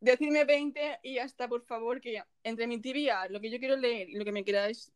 decidme 0.00 0.44
20 0.46 0.98
y 1.02 1.14
ya 1.16 1.24
está, 1.24 1.46
por 1.46 1.62
favor, 1.62 2.00
que 2.00 2.22
entre 2.42 2.66
mi 2.66 2.80
tibia, 2.80 3.28
lo 3.28 3.38
que 3.40 3.50
yo 3.50 3.58
quiero 3.58 3.76
leer 3.76 4.08
y 4.08 4.14
lo 4.14 4.24
que 4.24 4.32
me 4.32 4.44
queráis 4.44 4.90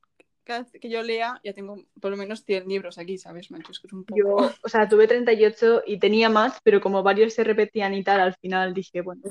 cada 0.47 0.61
vez 0.61 0.81
que 0.81 0.89
yo 0.89 1.03
lea, 1.03 1.41
ya 1.45 1.53
tengo 1.53 1.85
por 2.01 2.13
lo 2.13 2.17
menos 2.17 2.45
100 2.45 2.69
libros 2.69 2.99
aquí, 2.99 3.19
¿sabes, 3.19 3.51
macho? 3.51 3.73
Es 3.73 3.81
que 3.81 3.89
es 3.89 3.93
un 3.93 4.05
poco... 4.05 4.19
Yo, 4.19 4.55
o 4.63 4.69
sea, 4.69 4.89
tuve 4.89 5.09
38 5.09 5.83
y 5.87 5.99
tenía 5.99 6.29
más, 6.31 6.59
pero 6.63 6.81
como 6.81 7.03
varios 7.03 7.35
se 7.35 7.45
repetían 7.45 7.93
y 7.95 8.05
tal, 8.05 8.21
al 8.21 8.35
final 8.37 8.73
dije, 8.73 9.01
bueno, 9.01 9.23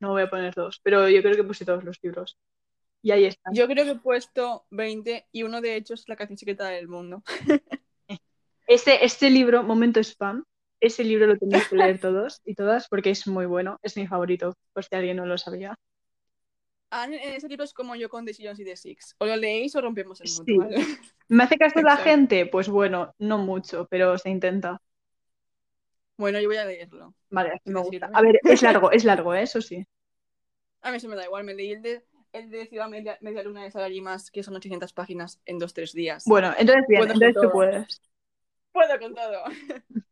no 0.00 0.10
voy 0.10 0.22
a 0.22 0.30
poner 0.30 0.54
dos. 0.54 0.80
Pero 0.82 1.08
yo 1.08 1.20
creo 1.22 1.36
que 1.36 1.44
puse 1.44 1.64
todos 1.66 1.84
los 1.84 1.98
libros. 2.02 2.38
Y 3.02 3.10
ahí 3.10 3.26
están. 3.26 3.54
Yo 3.54 3.66
creo 3.68 3.84
que 3.84 3.90
he 3.92 3.96
puesto 3.96 4.64
20 4.70 5.26
y 5.30 5.42
uno 5.42 5.60
de 5.60 5.76
hecho 5.76 5.94
es 5.94 6.08
La 6.08 6.16
canción 6.16 6.38
secreta 6.38 6.68
del 6.68 6.88
mundo. 6.88 7.22
Ese, 8.66 9.04
este 9.04 9.30
libro, 9.30 9.62
Momento 9.62 10.00
Spam, 10.00 10.42
ese 10.80 11.04
libro 11.04 11.28
lo 11.28 11.36
tenéis 11.36 11.68
que 11.68 11.76
leer 11.76 12.00
todos 12.00 12.40
y 12.44 12.56
todas 12.56 12.88
porque 12.88 13.10
es 13.10 13.26
muy 13.28 13.46
bueno, 13.46 13.78
es 13.82 13.96
mi 13.96 14.08
favorito, 14.08 14.54
por 14.72 14.84
si 14.84 14.96
alguien 14.96 15.18
no 15.18 15.26
lo 15.26 15.38
sabía. 15.38 15.76
En 16.90 17.14
ese 17.14 17.48
libro 17.48 17.64
es 17.64 17.74
como 17.74 17.96
yo 17.96 18.08
con 18.08 18.24
Decisions 18.24 18.60
y 18.60 18.64
The 18.64 18.76
Six. 18.76 19.16
O 19.18 19.26
lo 19.26 19.36
leéis 19.36 19.74
o 19.74 19.80
rompemos 19.80 20.20
el 20.20 20.28
Sí. 20.28 20.52
mutual. 20.52 20.70
¿Me 21.28 21.44
hace 21.44 21.58
caso 21.58 21.80
la 21.82 21.96
gente? 21.96 22.46
Pues 22.46 22.68
bueno, 22.68 23.14
no 23.18 23.38
mucho, 23.38 23.86
pero 23.90 24.16
se 24.18 24.30
intenta. 24.30 24.80
Bueno, 26.16 26.40
yo 26.40 26.48
voy 26.48 26.56
a 26.56 26.64
leerlo. 26.64 27.14
Vale, 27.30 27.50
así 27.50 27.62
Sí, 27.66 27.72
me 27.72 27.80
sí, 27.80 27.86
gusta. 27.88 28.10
A 28.12 28.22
ver, 28.22 28.40
es 28.42 28.62
largo, 28.62 28.90
es 28.90 29.04
largo, 29.04 29.34
¿eh? 29.34 29.42
eso 29.42 29.60
sí. 29.60 29.84
A 30.82 30.90
mí 30.90 30.98
eso 30.98 31.08
me 31.08 31.16
da 31.16 31.24
igual, 31.24 31.42
me 31.44 31.54
leí 31.54 31.72
el 31.72 31.82
de, 31.82 32.04
el 32.32 32.48
de 32.50 32.66
Ciudad 32.66 32.88
Media, 32.88 33.18
Media 33.20 33.42
Luna 33.42 33.64
de 33.64 33.70
Sara 33.72 33.88
más 34.02 34.30
que 34.30 34.44
son 34.44 34.54
800 34.54 34.92
páginas 34.92 35.40
en 35.44 35.58
2-3 35.58 35.92
días. 35.92 36.22
Bueno, 36.26 36.54
entonces 36.56 36.84
bien, 36.88 37.00
Puedo 37.02 37.12
entonces 37.14 37.42
tú 37.42 37.50
puedes. 37.50 38.00
Puedo 38.72 38.98
con 39.00 39.14
todo. 39.14 39.44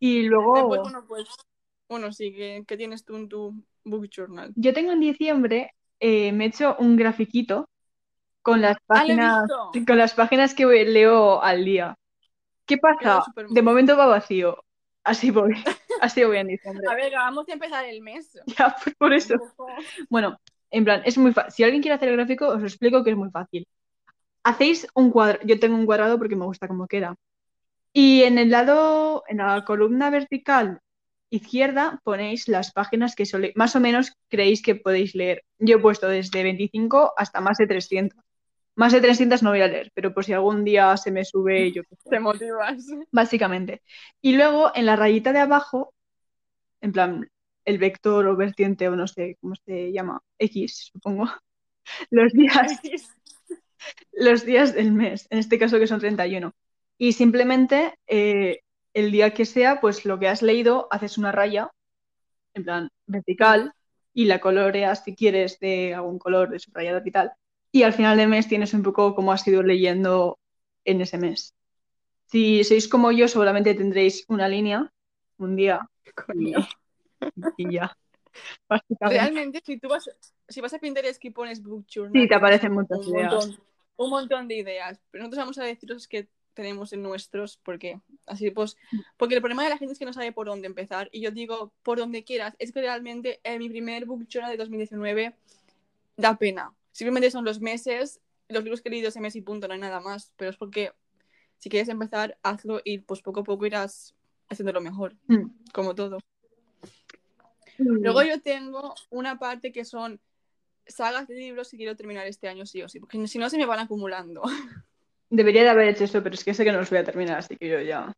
Y 0.00 0.22
luego, 0.22 0.54
Después, 0.54 0.80
bueno, 0.80 1.04
pues... 1.06 1.26
Bueno, 1.88 2.12
sí, 2.12 2.32
¿qué, 2.32 2.64
qué 2.66 2.76
tienes 2.76 3.04
tú 3.04 3.16
en 3.16 3.28
tu 3.28 3.54
book 3.84 4.08
journal? 4.14 4.52
yo 4.54 4.72
tengo 4.72 4.92
en 4.92 5.00
diciembre, 5.00 5.72
eh, 6.00 6.32
me 6.32 6.44
he 6.44 6.48
hecho 6.48 6.76
un 6.78 6.96
grafiquito 6.96 7.68
con 8.42 8.60
las 8.60 8.76
Ah, 8.76 8.82
páginas, 8.86 9.48
con 9.86 9.98
las 9.98 10.14
páginas 10.14 10.54
que 10.54 10.64
leo 10.66 11.42
al 11.42 11.64
día. 11.64 11.96
¿Qué 12.66 12.78
pasa? 12.78 13.24
De 13.50 13.62
momento 13.62 13.96
va 13.96 14.06
vacío. 14.06 14.64
Así 15.04 15.30
voy, 15.30 15.54
así 16.02 16.24
voy 16.24 16.38
en 16.38 16.48
diciembre. 16.48 16.86
A 16.90 16.94
ver, 16.94 17.12
vamos 17.12 17.48
a 17.48 17.52
empezar 17.52 17.84
el 17.84 18.02
mes. 18.02 18.38
Ya, 18.58 18.76
pues 18.82 18.94
por 18.96 19.12
eso. 19.12 19.34
Bueno, 20.10 20.38
en 20.70 20.84
plan, 20.84 21.02
es 21.04 21.16
muy 21.18 21.32
fácil. 21.32 21.52
Si 21.52 21.64
alguien 21.64 21.82
quiere 21.82 21.94
hacer 21.94 22.08
el 22.10 22.16
gráfico, 22.16 22.48
os 22.48 22.62
explico 22.62 23.02
que 23.04 23.10
es 23.10 23.16
muy 23.16 23.30
fácil. 23.30 23.66
Hacéis 24.44 24.86
un 24.94 25.10
cuadrado, 25.10 25.40
yo 25.44 25.58
tengo 25.60 25.76
un 25.76 25.86
cuadrado 25.86 26.18
porque 26.18 26.36
me 26.36 26.44
gusta 26.46 26.68
cómo 26.68 26.86
queda. 26.86 27.14
Y 27.92 28.22
en 28.22 28.38
el 28.38 28.50
lado, 28.50 29.24
en 29.28 29.38
la 29.38 29.64
columna 29.64 30.10
vertical 30.10 30.80
izquierda, 31.30 32.00
ponéis 32.04 32.48
las 32.48 32.72
páginas 32.72 33.14
que 33.14 33.26
sole- 33.26 33.52
más 33.54 33.76
o 33.76 33.80
menos 33.80 34.12
creéis 34.28 34.62
que 34.62 34.74
podéis 34.74 35.14
leer. 35.14 35.44
Yo 35.58 35.76
he 35.76 35.80
puesto 35.80 36.08
desde 36.08 36.42
25 36.42 37.12
hasta 37.16 37.40
más 37.40 37.58
de 37.58 37.66
300. 37.66 38.18
Más 38.76 38.92
de 38.92 39.00
300 39.00 39.42
no 39.42 39.50
voy 39.50 39.60
a 39.60 39.66
leer, 39.66 39.90
pero 39.92 40.14
por 40.14 40.24
si 40.24 40.32
algún 40.32 40.64
día 40.64 40.96
se 40.96 41.10
me 41.10 41.24
sube, 41.24 41.72
yo 41.72 41.82
Te 42.10 42.20
motivas. 42.20 42.84
básicamente. 43.10 43.82
Y 44.22 44.36
luego 44.36 44.70
en 44.74 44.86
la 44.86 44.96
rayita 44.96 45.32
de 45.32 45.40
abajo, 45.40 45.92
en 46.80 46.92
plan, 46.92 47.28
el 47.64 47.78
vector 47.78 48.26
o 48.26 48.36
vertiente 48.36 48.88
o 48.88 48.96
no 48.96 49.06
sé 49.06 49.36
cómo 49.40 49.54
se 49.66 49.92
llama, 49.92 50.20
X, 50.38 50.90
supongo, 50.92 51.28
los 52.10 52.32
días, 52.32 52.80
los 54.12 54.44
días 54.44 54.74
del 54.74 54.92
mes, 54.92 55.26
en 55.30 55.38
este 55.38 55.58
caso 55.58 55.78
que 55.78 55.86
son 55.86 56.00
31. 56.00 56.54
Y 56.98 57.12
simplemente 57.12 57.94
eh, 58.06 58.60
el 58.98 59.12
día 59.12 59.32
que 59.32 59.44
sea, 59.44 59.80
pues 59.80 60.04
lo 60.04 60.18
que 60.18 60.28
has 60.28 60.42
leído, 60.42 60.88
haces 60.90 61.18
una 61.18 61.30
raya, 61.32 61.70
en 62.54 62.64
plan 62.64 62.88
vertical, 63.06 63.72
y 64.12 64.24
la 64.24 64.40
coloreas 64.40 65.04
si 65.04 65.14
quieres 65.14 65.60
de 65.60 65.94
algún 65.94 66.18
color 66.18 66.50
de 66.50 66.58
subrayador 66.58 67.06
y 67.06 67.12
tal. 67.12 67.32
Y 67.70 67.84
al 67.84 67.92
final 67.92 68.16
del 68.16 68.28
mes 68.28 68.48
tienes 68.48 68.74
un 68.74 68.82
poco 68.82 69.14
cómo 69.14 69.32
has 69.32 69.46
ido 69.46 69.62
leyendo 69.62 70.38
en 70.84 71.00
ese 71.00 71.18
mes. 71.18 71.54
Si 72.26 72.64
sois 72.64 72.88
como 72.88 73.12
yo, 73.12 73.28
seguramente 73.28 73.74
tendréis 73.74 74.24
una 74.28 74.48
línea, 74.48 74.90
un 75.38 75.54
día, 75.54 75.88
y, 76.34 76.54
y 77.56 77.72
ya. 77.72 77.96
Realmente, 79.00 79.62
si 79.64 79.78
tú 79.78 79.88
vas, 79.88 80.10
si 80.48 80.60
vas 80.60 80.74
a 80.74 80.78
Pinterest 80.78 81.24
y 81.24 81.30
pones 81.30 81.62
book 81.62 81.86
journal, 81.86 82.20
Sí, 82.22 82.28
te 82.28 82.34
aparecen 82.34 82.72
muchas 82.72 82.98
un 82.98 83.14
ideas. 83.14 83.32
montón, 83.32 83.60
un 83.96 84.10
montón 84.10 84.48
de 84.48 84.56
ideas. 84.56 85.00
Pero 85.10 85.22
nosotros 85.22 85.42
vamos 85.44 85.58
a 85.58 85.64
deciros 85.64 86.08
que 86.08 86.28
tenemos 86.58 86.92
en 86.92 87.02
nuestros, 87.02 87.56
porque 87.62 88.00
así 88.26 88.50
pues, 88.50 88.76
porque 89.16 89.36
el 89.36 89.40
problema 89.40 89.62
de 89.62 89.70
la 89.70 89.78
gente 89.78 89.92
es 89.92 89.98
que 89.98 90.04
no 90.04 90.12
sabe 90.12 90.32
por 90.32 90.48
dónde 90.48 90.66
empezar. 90.66 91.08
Y 91.12 91.20
yo 91.20 91.30
digo, 91.30 91.72
por 91.84 91.98
donde 91.98 92.24
quieras. 92.24 92.56
Es 92.58 92.72
que 92.72 92.80
realmente 92.80 93.38
en 93.44 93.60
mi 93.60 93.68
primer 93.68 94.06
book 94.06 94.26
journal 94.28 94.50
de 94.50 94.56
2019 94.56 95.36
da 96.16 96.36
pena. 96.36 96.74
Simplemente 96.90 97.30
son 97.30 97.44
los 97.44 97.60
meses, 97.60 98.20
los 98.48 98.64
libros 98.64 98.80
que 98.82 98.88
he 98.88 98.92
leído 98.92 99.08
ese 99.08 99.20
mes 99.20 99.36
y 99.36 99.40
punto, 99.40 99.68
no 99.68 99.74
hay 99.74 99.80
nada 99.80 100.00
más. 100.00 100.32
Pero 100.36 100.50
es 100.50 100.56
porque 100.56 100.92
si 101.58 101.68
quieres 101.70 101.88
empezar, 101.88 102.36
hazlo 102.42 102.80
y 102.84 102.98
pues 102.98 103.22
poco 103.22 103.40
a 103.40 103.44
poco 103.44 103.64
irás 103.66 104.16
haciéndolo 104.48 104.80
mejor, 104.80 105.14
Mm. 105.28 105.50
como 105.72 105.94
todo. 105.94 106.18
Mm. 107.78 108.02
Luego 108.02 108.22
yo 108.24 108.40
tengo 108.42 108.94
una 109.10 109.38
parte 109.38 109.70
que 109.70 109.84
son 109.84 110.20
sagas 110.86 111.28
de 111.28 111.34
libros 111.36 111.70
que 111.70 111.76
quiero 111.76 111.94
terminar 111.94 112.26
este 112.26 112.48
año 112.48 112.66
sí 112.66 112.82
o 112.82 112.88
sí, 112.88 112.98
porque 112.98 113.24
si 113.28 113.38
no 113.38 113.48
se 113.48 113.58
me 113.58 113.66
van 113.66 113.78
acumulando. 113.78 114.42
Debería 115.30 115.62
de 115.62 115.68
haber 115.70 115.88
hecho 115.88 116.04
eso, 116.04 116.22
pero 116.22 116.34
es 116.34 116.44
que 116.44 116.54
sé 116.54 116.64
que 116.64 116.72
no 116.72 116.78
los 116.78 116.90
voy 116.90 116.98
a 116.98 117.04
terminar, 117.04 117.38
así 117.38 117.56
que 117.56 117.68
yo 117.68 117.80
ya. 117.80 118.12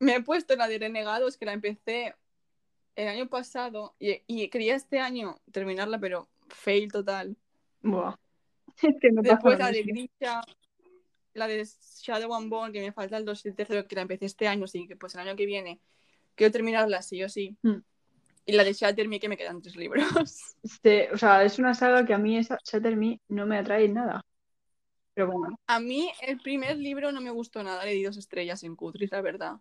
me 0.00 0.16
he 0.16 0.22
puesto 0.22 0.54
la 0.56 0.68
de 0.68 0.78
Renegados, 0.78 1.36
que 1.36 1.46
la 1.46 1.52
empecé 1.52 2.14
el 2.96 3.08
año 3.08 3.28
pasado 3.28 3.94
y, 3.98 4.22
y 4.26 4.48
quería 4.48 4.74
este 4.74 5.00
año 5.00 5.40
terminarla, 5.52 5.98
pero 5.98 6.28
fail 6.48 6.90
total. 6.90 7.36
Buah. 7.82 8.14
Es 8.82 8.94
que 9.00 9.10
pasa 9.12 9.30
Después 9.34 9.58
la 9.58 9.72
de. 9.72 9.82
Grisha, 9.82 10.40
la 11.34 11.46
de 11.48 11.66
Shadow 12.02 12.34
and 12.34 12.48
Bone, 12.48 12.72
que 12.72 12.80
me 12.80 12.92
falta 12.92 13.16
el 13.16 13.24
2 13.24 13.44
y 13.44 13.48
el 13.48 13.54
tercero, 13.56 13.86
que 13.88 13.96
la 13.96 14.02
empecé 14.02 14.26
este 14.26 14.46
año, 14.46 14.66
sí, 14.66 14.86
que 14.86 14.96
pues 14.96 15.14
el 15.14 15.20
año 15.20 15.36
que 15.36 15.46
viene 15.46 15.80
quiero 16.34 16.52
terminarla 16.52 17.02
sí 17.02 17.22
o 17.22 17.28
sí. 17.28 17.56
Mm. 17.62 17.78
Y 18.46 18.52
la 18.52 18.64
de 18.64 18.72
Shatter 18.72 19.08
Me, 19.08 19.20
que 19.20 19.28
me 19.28 19.36
quedan 19.36 19.60
tres 19.60 19.76
libros. 19.76 20.04
Este, 20.62 21.10
o 21.12 21.18
sea, 21.18 21.44
es 21.44 21.58
una 21.58 21.74
saga 21.74 22.04
que 22.06 22.14
a 22.14 22.18
mí 22.18 22.38
esa 22.38 22.58
Shatter 22.64 22.96
Me 22.96 23.20
no 23.28 23.46
me 23.46 23.58
atrae 23.58 23.88
nada. 23.88 24.24
Pero 25.18 25.32
bueno, 25.32 25.58
A 25.66 25.80
mí 25.80 26.12
el 26.22 26.38
primer 26.38 26.76
libro 26.76 27.10
no 27.10 27.20
me 27.20 27.32
gustó 27.32 27.64
nada, 27.64 27.84
le 27.84 27.90
di 27.90 28.04
dos 28.04 28.16
estrellas 28.16 28.62
en 28.62 28.76
Cutris, 28.76 29.10
la 29.10 29.20
verdad. 29.20 29.56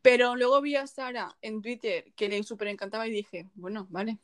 Pero 0.00 0.34
luego 0.34 0.62
vi 0.62 0.76
a 0.76 0.86
Sara 0.86 1.36
en 1.42 1.60
Twitter 1.60 2.10
que 2.16 2.30
le 2.30 2.42
súper 2.42 2.68
encantaba 2.68 3.06
y 3.06 3.10
dije, 3.10 3.50
bueno, 3.54 3.86
vale. 3.90 4.16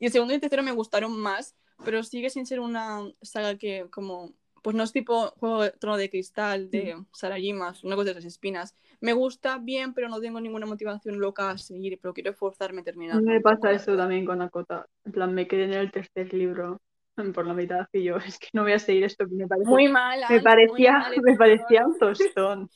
Y 0.00 0.06
el 0.06 0.10
segundo 0.10 0.32
y 0.32 0.34
el 0.34 0.40
tercero 0.40 0.64
me 0.64 0.72
gustaron 0.72 1.16
más, 1.16 1.54
pero 1.84 2.02
sigue 2.02 2.28
sin 2.28 2.44
ser 2.44 2.58
una 2.58 3.08
saga 3.22 3.56
que 3.56 3.86
como, 3.88 4.32
pues 4.62 4.74
no 4.74 4.82
es 4.82 4.90
tipo 4.90 5.28
Juego 5.38 5.62
de 5.62 5.70
Trono 5.70 5.96
de 5.96 6.10
Cristal 6.10 6.70
de 6.70 6.96
Sara 7.12 7.38
Jimas, 7.38 7.84
una 7.84 7.94
cosa 7.94 8.08
de 8.08 8.14
las 8.14 8.24
espinas. 8.24 8.74
Me 9.00 9.12
gusta 9.12 9.58
bien, 9.58 9.94
pero 9.94 10.08
no 10.08 10.20
tengo 10.20 10.40
ninguna 10.40 10.66
motivación 10.66 11.20
loca 11.20 11.50
a 11.50 11.58
seguir, 11.58 12.00
pero 12.02 12.14
quiero 12.14 12.34
forzarme 12.34 12.80
a 12.80 12.84
terminar. 12.84 13.22
me 13.22 13.40
pasa 13.40 13.70
eso 13.70 13.96
también 13.96 14.24
con 14.24 14.42
Akota. 14.42 14.88
En 15.04 15.12
plan, 15.12 15.32
me 15.32 15.46
quedé 15.46 15.66
en 15.66 15.74
el 15.74 15.92
tercer 15.92 16.34
libro 16.34 16.80
por 17.34 17.46
la 17.46 17.54
mitad 17.54 17.86
y 17.92 18.04
yo, 18.04 18.16
es 18.26 18.38
que 18.38 18.48
no 18.52 18.62
voy 18.62 18.72
a 18.72 18.78
seguir 18.78 19.04
esto, 19.04 19.26
que 19.26 19.34
me 19.34 19.46
parece, 19.46 19.68
Muy 19.68 19.88
mala. 19.88 20.28
me 20.30 20.40
parecía, 20.40 20.98
muy 20.98 21.10
mal, 21.10 21.14
me 21.24 21.36
parecía 21.36 21.86
un 21.86 21.98
tostón. 21.98 22.70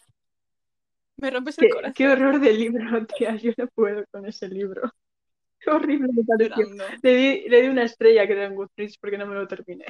Me 1.19 1.31
rompes 1.31 1.59
el 1.59 1.65
Qué, 1.65 1.75
corazón. 1.75 1.95
qué 1.95 2.09
horror 2.09 2.41
de 2.41 2.53
libro, 2.53 3.07
tía, 3.07 3.37
yo 3.37 3.53
no 3.57 3.67
puedo 3.69 4.05
con 4.11 4.27
ese 4.27 4.49
libro. 4.49 4.91
Qué 5.59 5.71
horrible 5.71 6.09
me 6.15 6.25
pareció. 6.25 6.67
Le 7.03 7.15
di, 7.15 7.49
le 7.49 7.63
di 7.63 7.69
una 7.69 7.83
estrella 7.83 8.27
creo 8.27 8.45
en 8.45 8.55
Goodreads 8.55 8.97
porque 8.99 9.19
no 9.19 9.27
me 9.27 9.35
lo 9.35 9.47
terminé. 9.47 9.85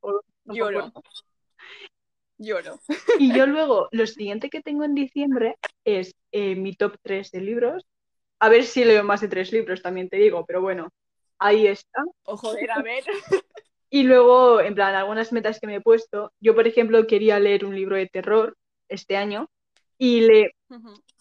O- 0.00 0.20
no 0.44 0.54
me 0.54 0.58
Lloro. 0.58 0.92
Lloro. 2.38 2.78
Y 3.18 3.36
yo 3.36 3.46
luego, 3.46 3.88
lo 3.90 4.06
siguiente 4.06 4.48
que 4.48 4.62
tengo 4.62 4.84
en 4.84 4.94
diciembre 4.94 5.56
es 5.84 6.14
eh, 6.32 6.54
mi 6.54 6.74
top 6.74 6.96
3 7.02 7.30
de 7.32 7.40
libros. 7.40 7.84
A 8.38 8.48
ver 8.48 8.64
si 8.64 8.84
leo 8.84 9.04
más 9.04 9.20
de 9.20 9.28
tres 9.28 9.52
libros, 9.52 9.82
también 9.82 10.08
te 10.08 10.16
digo, 10.16 10.46
pero 10.46 10.62
bueno, 10.62 10.88
ahí 11.40 11.66
está. 11.66 12.04
O 12.24 12.36
joder, 12.36 12.70
a 12.70 12.82
ver. 12.82 13.04
Y 13.92 14.04
luego, 14.04 14.60
en 14.60 14.76
plan, 14.76 14.94
algunas 14.94 15.32
metas 15.32 15.58
que 15.58 15.66
me 15.66 15.74
he 15.74 15.80
puesto. 15.80 16.30
Yo, 16.38 16.54
por 16.54 16.68
ejemplo, 16.68 17.08
quería 17.08 17.40
leer 17.40 17.64
un 17.64 17.74
libro 17.74 17.96
de 17.96 18.06
terror 18.06 18.56
este 18.88 19.16
año 19.16 19.48
y 19.98 20.20
le, 20.20 20.52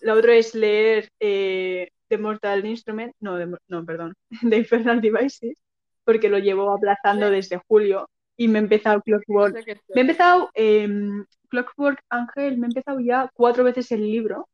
la 0.02 0.14
otra 0.14 0.36
es 0.36 0.54
leer 0.54 1.10
eh, 1.20 1.90
The 2.10 2.20
Mortal 2.20 2.64
Instrument, 2.68 3.16
no, 3.22 3.38
de- 3.38 3.58
no, 3.70 3.86
perdón, 3.86 4.14
The 4.48 4.58
Infernal 4.58 5.02
Devices, 5.02 5.58
porque 6.04 6.30
lo 6.30 6.38
llevo 6.38 6.72
aplazando 6.72 7.30
Sí. 7.30 7.34
desde 7.38 7.62
julio 7.68 8.08
y 8.38 8.48
me 8.48 8.60
he 8.60 8.62
empezado 8.62 9.02
Clockwork. 9.02 9.56
No 9.56 9.62
sé. 9.64 9.82
Me 9.96 10.02
he 10.02 10.02
empezado 10.02 10.52
em, 10.54 11.26
Clockwork 11.50 12.02
Angel, 12.10 12.56
me 12.60 12.68
he 12.68 12.70
empezado 12.70 13.00
ya 13.00 13.32
cuatro 13.34 13.64
veces 13.64 13.92
el 13.92 14.02
libro 14.02 14.48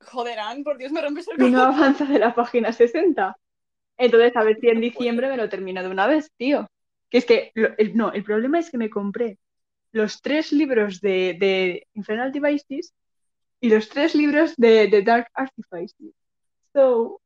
Joder, 0.00 0.38
Ann, 0.40 0.64
por 0.64 0.76
Dios, 0.76 0.90
me 0.92 1.00
rompes 1.00 1.28
el 1.28 1.40
y 1.40 1.50
no 1.50 1.60
corazón. 1.60 1.74
avanza 1.82 2.04
de 2.04 2.18
la 2.18 2.34
página 2.34 2.72
60. 2.72 3.36
Entonces, 3.96 4.36
a 4.36 4.42
ver 4.44 4.58
si 4.60 4.68
en 4.68 4.80
diciembre 4.80 5.28
me 5.28 5.36
lo 5.36 5.48
termino 5.48 5.82
de 5.82 5.88
una 5.88 6.06
vez, 6.06 6.30
tío. 6.36 6.66
Que 7.10 7.18
es 7.18 7.24
que, 7.26 7.52
lo- 7.54 7.76
el- 7.78 7.96
no, 7.96 8.12
el 8.12 8.24
problema 8.24 8.58
es 8.58 8.70
que 8.70 8.78
me 8.78 8.90
compré 8.90 9.38
los 9.92 10.22
tres 10.22 10.52
libros 10.52 11.00
de, 11.00 11.36
de 11.40 11.86
Infernal 11.94 12.32
Devices 12.32 12.94
y 13.60 13.70
los 13.70 13.88
tres 13.90 14.14
libros 14.14 14.54
de, 14.56 14.88
de 14.88 15.02
Dark 15.02 15.28
Artifices. 15.34 16.14
So, 16.74 17.20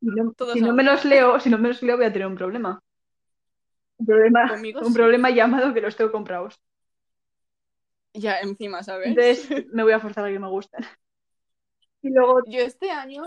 si 0.00 0.60
no, 0.60 0.72
si 0.72 0.72
me 0.72 0.84
los 0.84 1.04
leo, 1.04 1.40
si 1.40 1.50
no 1.50 1.58
me 1.58 1.68
los 1.68 1.82
leo, 1.82 1.96
voy 1.96 2.06
a 2.06 2.12
tener 2.12 2.28
un 2.28 2.36
problema. 2.36 2.80
Un 3.98 4.06
problema, 4.06 4.44
Conmigo 4.46 4.84
un 4.88 4.92
sí. 4.92 4.94
problema 4.94 5.30
llamado 5.30 5.74
que 5.74 5.80
los 5.80 5.96
tengo 5.96 6.12
comprados. 6.12 6.60
Ya, 8.14 8.40
encima, 8.40 8.82
¿sabes? 8.82 9.18
Entonces, 9.18 9.48
me 9.72 9.82
voy 9.84 9.92
a 9.92 10.00
forzar 10.00 10.24
a 10.26 10.30
que 10.32 10.38
me 10.38 10.48
gusten. 10.48 10.84
Y 12.02 12.10
luego, 12.10 12.40
Yo 12.46 12.60
este 12.60 12.90
año 12.90 13.24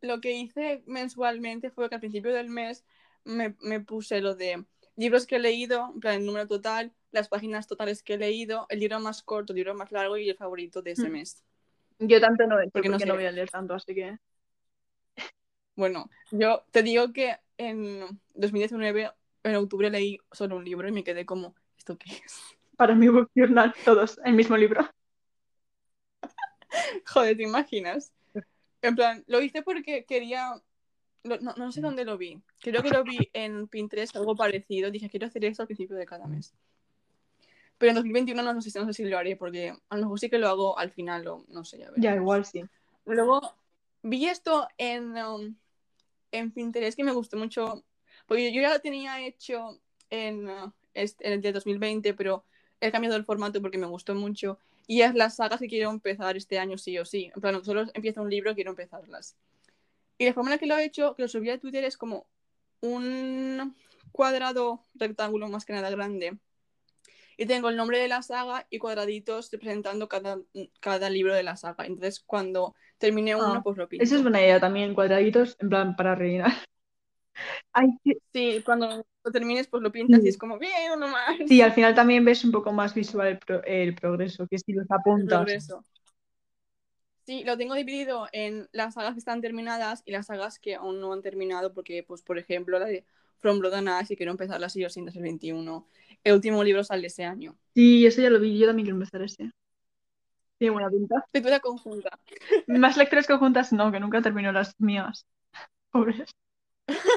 lo 0.00 0.20
que 0.20 0.32
hice 0.32 0.82
mensualmente 0.86 1.70
fue 1.70 1.88
que 1.88 1.94
al 1.96 2.00
principio 2.00 2.32
del 2.34 2.48
mes 2.48 2.84
me, 3.24 3.56
me 3.60 3.80
puse 3.80 4.20
lo 4.20 4.34
de 4.34 4.64
libros 4.96 5.26
que 5.26 5.36
he 5.36 5.38
leído, 5.38 5.90
en 5.94 6.00
plan 6.00 6.14
el 6.16 6.26
número 6.26 6.46
total, 6.46 6.92
las 7.12 7.28
páginas 7.28 7.66
totales 7.66 8.02
que 8.02 8.14
he 8.14 8.18
leído, 8.18 8.66
el 8.70 8.80
libro 8.80 9.00
más 9.00 9.22
corto, 9.22 9.52
el 9.52 9.56
libro 9.58 9.74
más 9.74 9.92
largo 9.92 10.16
y 10.16 10.28
el 10.30 10.36
favorito 10.36 10.82
de 10.82 10.92
ese 10.92 11.08
Mm. 11.08 11.12
mes. 11.12 11.42
yo 11.98 12.20
tanto 12.20 12.46
no 12.46 12.58
he 12.60 12.64
hecho 12.64 12.72
Porque 12.72 12.88
porque 12.88 13.04
no 13.06 13.06
no 13.06 13.14
sé. 13.14 13.18
voy 13.20 13.26
a 13.26 13.32
leer 13.32 13.50
tanto, 13.50 13.74
así 13.74 13.94
que. 13.94 14.18
Bueno, 15.74 16.08
yo 16.30 16.64
te 16.70 16.82
digo 16.82 17.12
que 17.12 17.36
en 17.58 18.00
2019, 18.34 19.10
en 19.44 19.54
octubre, 19.56 19.90
leí 19.90 20.18
solo 20.32 20.56
un 20.56 20.64
libro 20.64 20.88
y 20.88 20.92
me 20.92 21.04
quedé 21.04 21.26
como, 21.26 21.54
¿esto 21.76 21.98
qué 21.98 22.10
es? 22.24 22.42
Para 22.76 22.94
mi 22.94 23.08
book 23.08 23.30
journal, 23.34 23.74
todos, 23.84 24.18
el 24.24 24.34
mismo 24.34 24.56
libro. 24.56 24.88
Joder, 27.06 27.36
¿te 27.36 27.42
imaginas? 27.42 28.12
En 28.88 28.94
plan, 28.94 29.24
lo 29.26 29.40
hice 29.40 29.62
porque 29.62 30.04
quería. 30.04 30.62
lo- 31.24 31.38
no, 31.40 31.54
no 31.56 31.72
sé 31.72 31.80
dónde 31.80 32.04
lo 32.04 32.16
vi. 32.16 32.40
Creo 32.60 32.82
que 32.82 32.90
lo 32.90 33.02
vi 33.04 33.18
en 33.32 33.66
Pinterest, 33.68 34.14
algo 34.16 34.36
parecido. 34.36 34.90
Dije, 34.90 35.08
quiero 35.10 35.26
hacer 35.26 35.44
esto 35.44 35.62
al 35.62 35.66
principio 35.66 35.96
de 35.96 36.06
cada 36.06 36.26
mes. 36.26 36.54
Pero 37.78 37.90
en 37.90 37.96
2021 37.96 38.42
no, 38.42 38.60
sé, 38.62 38.78
no 38.78 38.86
sé 38.86 38.92
si 38.94 39.04
lo 39.04 39.18
haré, 39.18 39.36
porque 39.36 39.74
a 39.90 39.96
lo 39.96 40.02
mejor 40.04 40.18
sí 40.20 40.30
que 40.30 40.38
lo 40.38 40.48
hago 40.48 40.78
al 40.78 40.90
final, 40.90 41.26
o 41.28 41.44
no 41.48 41.64
sé, 41.64 41.78
ya. 41.78 41.90
Ya, 41.96 42.14
igual 42.14 42.44
sí. 42.44 42.64
Luego 43.04 43.40
vi 44.02 44.26
esto 44.26 44.66
en, 44.78 45.16
um, 45.18 45.54
en 46.32 46.50
Pinterest 46.52 46.96
que 46.96 47.04
me 47.04 47.12
gustó 47.12 47.36
mucho, 47.36 47.84
porque 48.26 48.52
yo 48.52 48.62
ya 48.62 48.70
lo 48.72 48.80
tenía 48.80 49.20
hecho 49.26 49.78
en, 50.10 50.48
uh, 50.48 50.72
este- 50.94 51.26
en 51.26 51.32
el 51.34 51.40
de 51.42 51.52
2020, 51.52 52.14
pero 52.14 52.44
he 52.80 52.90
cambiado 52.90 53.16
el 53.16 53.24
formato 53.24 53.60
porque 53.60 53.78
me 53.78 53.86
gustó 53.86 54.14
mucho. 54.14 54.58
Y 54.86 55.02
es 55.02 55.14
las 55.14 55.36
sagas 55.36 55.58
que 55.58 55.68
quiero 55.68 55.90
empezar 55.90 56.36
este 56.36 56.58
año 56.58 56.78
sí 56.78 56.98
o 56.98 57.04
sí. 57.04 57.30
En 57.34 57.40
plan, 57.40 57.64
solo 57.64 57.84
empiezo 57.94 58.22
un 58.22 58.30
libro, 58.30 58.54
quiero 58.54 58.70
empezarlas. 58.70 59.36
Y 60.18 60.26
la 60.26 60.32
forma 60.32 60.50
en 60.50 60.54
la 60.54 60.58
que 60.58 60.66
lo 60.66 60.78
he 60.78 60.84
hecho, 60.84 61.14
que 61.14 61.22
lo 61.22 61.28
subí 61.28 61.50
a 61.50 61.58
Twitter, 61.58 61.84
es 61.84 61.96
como 61.96 62.26
un 62.80 63.74
cuadrado 64.12 64.84
rectángulo 64.94 65.48
más 65.48 65.64
que 65.64 65.72
nada 65.72 65.90
grande. 65.90 66.38
Y 67.36 67.44
tengo 67.44 67.68
el 67.68 67.76
nombre 67.76 67.98
de 67.98 68.08
la 68.08 68.22
saga 68.22 68.66
y 68.70 68.78
cuadraditos 68.78 69.50
representando 69.50 70.08
cada, 70.08 70.38
cada 70.80 71.10
libro 71.10 71.34
de 71.34 71.42
la 71.42 71.56
saga. 71.56 71.84
Entonces, 71.84 72.20
cuando 72.20 72.74
termine 72.96 73.32
Ah, 73.34 73.38
uno, 73.38 73.62
pues 73.62 73.76
lo 73.76 73.88
pinto. 73.88 74.04
Esa 74.04 74.16
es 74.16 74.22
buena 74.22 74.40
idea 74.40 74.58
también, 74.58 74.94
cuadraditos, 74.94 75.56
en 75.60 75.68
plan, 75.68 75.96
para 75.96 76.14
rellenar. 76.14 76.52
Ay, 77.72 77.88
sí, 78.04 78.16
Sí, 78.32 78.62
cuando 78.64 79.04
lo 79.24 79.32
termines, 79.32 79.66
pues 79.68 79.82
lo 79.82 79.90
pintas 79.92 80.20
Sí. 80.20 80.26
y 80.26 80.28
es 80.30 80.38
como, 80.38 80.58
bien, 80.58 80.92
uno 80.94 81.08
más. 81.08 81.36
sí, 81.46 81.60
al 81.62 81.72
final 81.72 81.94
también 81.94 82.24
ves 82.24 82.44
un 82.44 82.52
poco 82.52 82.72
más 82.72 82.94
visual 82.94 83.28
el, 83.28 83.38
pro- 83.38 83.62
el 83.64 83.94
progreso, 83.94 84.46
que 84.48 84.58
si 84.58 84.72
los 84.72 84.86
El 84.90 84.94
apuntas. 84.94 85.38
progreso. 85.38 85.84
Sí, 87.26 87.42
lo 87.44 87.56
tengo 87.58 87.74
dividido 87.74 88.28
en 88.32 88.68
las 88.72 88.94
sagas 88.94 89.14
que 89.14 89.18
están 89.18 89.40
terminadas 89.40 90.02
y 90.04 90.12
las 90.12 90.26
sagas 90.26 90.58
que 90.60 90.76
aún 90.76 91.00
no 91.00 91.12
han 91.12 91.22
terminado, 91.22 91.74
porque, 91.74 92.04
pues, 92.04 92.22
por 92.22 92.38
ejemplo, 92.38 92.78
la 92.78 92.86
de 92.86 93.04
From 93.38 93.58
Blood 93.58 93.74
and 93.74 93.88
Ash 93.88 94.12
y 94.12 94.16
quiero 94.16 94.30
empezarla 94.32 94.66
así 94.66 94.84
o 94.84 94.90
sin 94.90 95.04
2021. 95.06 95.86
El 96.22 96.34
último 96.34 96.62
libro 96.62 96.84
sale 96.84 97.08
ese 97.08 97.24
año. 97.24 97.56
Sí, 97.74 98.04
eso 98.06 98.22
ya 98.22 98.30
lo 98.30 98.40
vi, 98.40 98.58
yo 98.58 98.66
también 98.66 98.86
quiero 98.86 98.96
empezar 98.96 99.22
ese. 99.22 99.50
Tiene 100.58 100.72
buena 100.72 100.90
pinta. 100.90 101.24
Lectura 101.32 101.60
conjunta. 101.60 102.10
Más 102.68 102.96
lecturas 102.96 103.26
conjuntas 103.26 103.72
no, 103.72 103.90
que 103.92 104.00
nunca 104.00 104.22
termino 104.22 104.52
las 104.52 104.72
mías. 104.78 105.26
Pobres. 105.92 106.30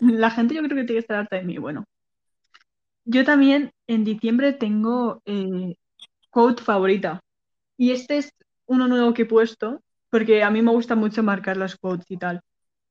La 0.01 0.31
gente 0.31 0.55
yo 0.55 0.61
creo 0.63 0.75
que 0.77 0.83
tiene 0.85 0.93
que 0.93 0.99
estar 0.99 1.17
harta 1.17 1.37
de 1.37 1.43
mí. 1.43 1.57
Bueno. 1.57 1.85
Yo 3.05 3.23
también 3.25 3.71
en 3.87 4.03
diciembre 4.03 4.53
tengo 4.53 5.21
eh, 5.25 5.75
quote 6.31 6.63
favorita. 6.63 7.21
Y 7.77 7.91
este 7.91 8.17
es 8.19 8.31
uno 8.67 8.87
nuevo 8.87 9.13
que 9.13 9.23
he 9.23 9.25
puesto, 9.25 9.81
porque 10.09 10.43
a 10.43 10.51
mí 10.51 10.61
me 10.61 10.71
gusta 10.71 10.95
mucho 10.95 11.23
marcar 11.23 11.57
las 11.57 11.77
quotes 11.77 12.09
y 12.11 12.17
tal. 12.17 12.41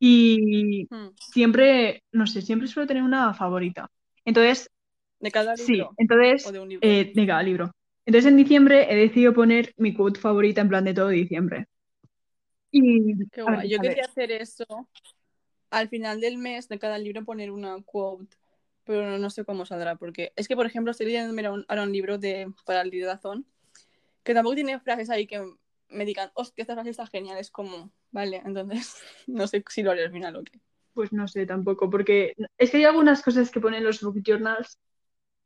Y 0.00 0.88
Hmm. 0.90 1.08
siempre, 1.18 2.02
no 2.12 2.26
sé, 2.26 2.42
siempre 2.42 2.68
suelo 2.68 2.86
tener 2.88 3.02
una 3.02 3.34
favorita. 3.34 3.88
Entonces, 4.24 4.70
¿De 5.20 5.30
cada 5.30 5.54
sí, 5.54 5.78
libro? 5.78 5.94
entonces, 5.98 6.48
¿O 6.48 6.52
de 6.52 6.58
un 6.60 6.68
libro? 6.68 6.86
eh, 6.88 7.12
de 7.14 7.26
cada 7.26 7.42
libro. 7.42 7.72
Entonces 8.06 8.30
en 8.30 8.38
diciembre 8.38 8.88
he 8.92 8.96
decidido 8.96 9.34
poner 9.34 9.72
mi 9.78 9.94
quote 9.94 10.20
favorita 10.20 10.60
en 10.62 10.68
plan 10.70 10.84
de 10.84 10.94
todo 10.94 11.08
diciembre. 11.08 11.66
Y 12.70 13.14
Qué 13.32 13.42
ver. 13.42 13.66
Yo 13.66 13.80
quería 13.80 14.04
hacer 14.04 14.30
eso. 14.32 14.64
Al 15.70 15.88
final 15.88 16.20
del 16.20 16.38
mes 16.38 16.68
de 16.68 16.78
cada 16.78 16.98
libro 16.98 17.24
poner 17.24 17.50
una 17.50 17.80
quote, 17.82 18.36
pero 18.84 19.04
no, 19.06 19.18
no 19.18 19.30
sé 19.30 19.44
cómo 19.44 19.66
saldrá, 19.66 19.96
porque 19.96 20.32
es 20.36 20.48
que, 20.48 20.56
por 20.56 20.66
ejemplo, 20.66 20.90
estoy 20.92 21.06
leyendo 21.06 21.32
un- 21.52 21.64
ahora 21.68 21.82
un 21.82 21.92
libro 21.92 22.18
de, 22.18 22.52
para 22.64 22.82
el 22.82 22.90
liderazón, 22.90 23.46
que 24.22 24.34
tampoco 24.34 24.56
tiene 24.56 24.80
frases 24.80 25.10
ahí 25.10 25.26
que 25.26 25.42
me 25.88 26.04
digan, 26.04 26.30
hostia, 26.34 26.62
esta 26.62 26.74
frase 26.74 26.90
está 26.90 27.06
genial, 27.06 27.38
es 27.38 27.50
como, 27.50 27.90
vale, 28.10 28.42
entonces 28.44 28.96
no 29.26 29.46
sé 29.46 29.64
si 29.68 29.82
lo 29.82 29.90
haré 29.90 30.04
al 30.04 30.12
final 30.12 30.36
o 30.36 30.44
qué. 30.44 30.60
Pues 30.94 31.12
no 31.12 31.28
sé 31.28 31.46
tampoco, 31.46 31.88
porque 31.90 32.34
es 32.58 32.70
que 32.70 32.78
hay 32.78 32.84
algunas 32.84 33.22
cosas 33.22 33.50
que 33.50 33.60
ponen 33.60 33.84
los 33.84 34.02
book 34.02 34.22
journals, 34.24 34.78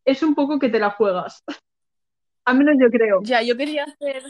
es 0.05 0.23
un 0.23 0.35
poco 0.35 0.59
que 0.59 0.69
te 0.69 0.79
la 0.79 0.91
juegas. 0.91 1.43
Al 2.45 2.59
menos 2.59 2.77
yo 2.81 2.91
creo. 2.91 3.21
Ya, 3.23 3.43
yo 3.43 3.57
quería 3.57 3.85
hacer, 3.85 4.25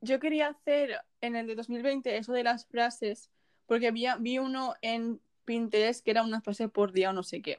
yo 0.00 0.20
quería 0.20 0.48
hacer 0.48 1.00
en 1.20 1.36
el 1.36 1.46
de 1.46 1.54
2020 1.54 2.16
eso 2.16 2.32
de 2.32 2.44
las 2.44 2.66
frases, 2.66 3.30
porque 3.72 3.88
había, 3.88 4.16
vi 4.16 4.38
uno 4.38 4.74
en 4.82 5.18
Pinterest 5.46 6.04
que 6.04 6.10
era 6.10 6.22
una 6.22 6.42
frase 6.42 6.68
por 6.68 6.92
día 6.92 7.08
o 7.08 7.14
no 7.14 7.22
sé 7.22 7.40
qué. 7.40 7.56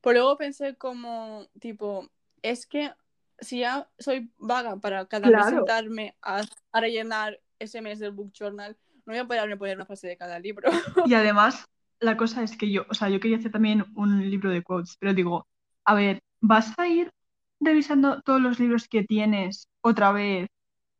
Pero 0.00 0.20
luego 0.20 0.38
pensé 0.38 0.76
como, 0.76 1.48
tipo, 1.58 2.08
es 2.42 2.64
que 2.64 2.92
si 3.40 3.58
ya 3.58 3.88
soy 3.98 4.30
vaga 4.38 4.76
para 4.76 5.06
cada 5.06 5.30
Claro. 5.30 5.50
sentarme 5.50 6.14
a, 6.22 6.42
a 6.70 6.80
rellenar 6.80 7.40
ese 7.58 7.80
mes 7.80 7.98
del 7.98 8.12
book 8.12 8.30
journal, 8.38 8.76
no 9.04 9.14
voy 9.14 9.18
a 9.18 9.26
poderme 9.26 9.56
poner 9.56 9.74
una 9.74 9.84
frase 9.84 10.06
de 10.06 10.16
cada 10.16 10.38
libro. 10.38 10.70
Y 11.04 11.12
además, 11.14 11.64
la 11.98 12.16
cosa 12.16 12.44
es 12.44 12.56
que 12.56 12.70
yo, 12.70 12.86
o 12.88 12.94
sea, 12.94 13.08
yo 13.08 13.18
quería 13.18 13.38
hacer 13.38 13.50
también 13.50 13.84
un 13.96 14.30
libro 14.30 14.48
de 14.50 14.62
quotes, 14.62 14.96
pero 15.00 15.12
digo, 15.12 15.44
a 15.84 15.94
ver, 15.94 16.20
¿vas 16.40 16.72
a 16.78 16.86
ir 16.86 17.10
revisando 17.58 18.22
todos 18.22 18.40
los 18.40 18.60
libros 18.60 18.86
que 18.86 19.02
tienes 19.02 19.66
otra 19.80 20.12
vez 20.12 20.46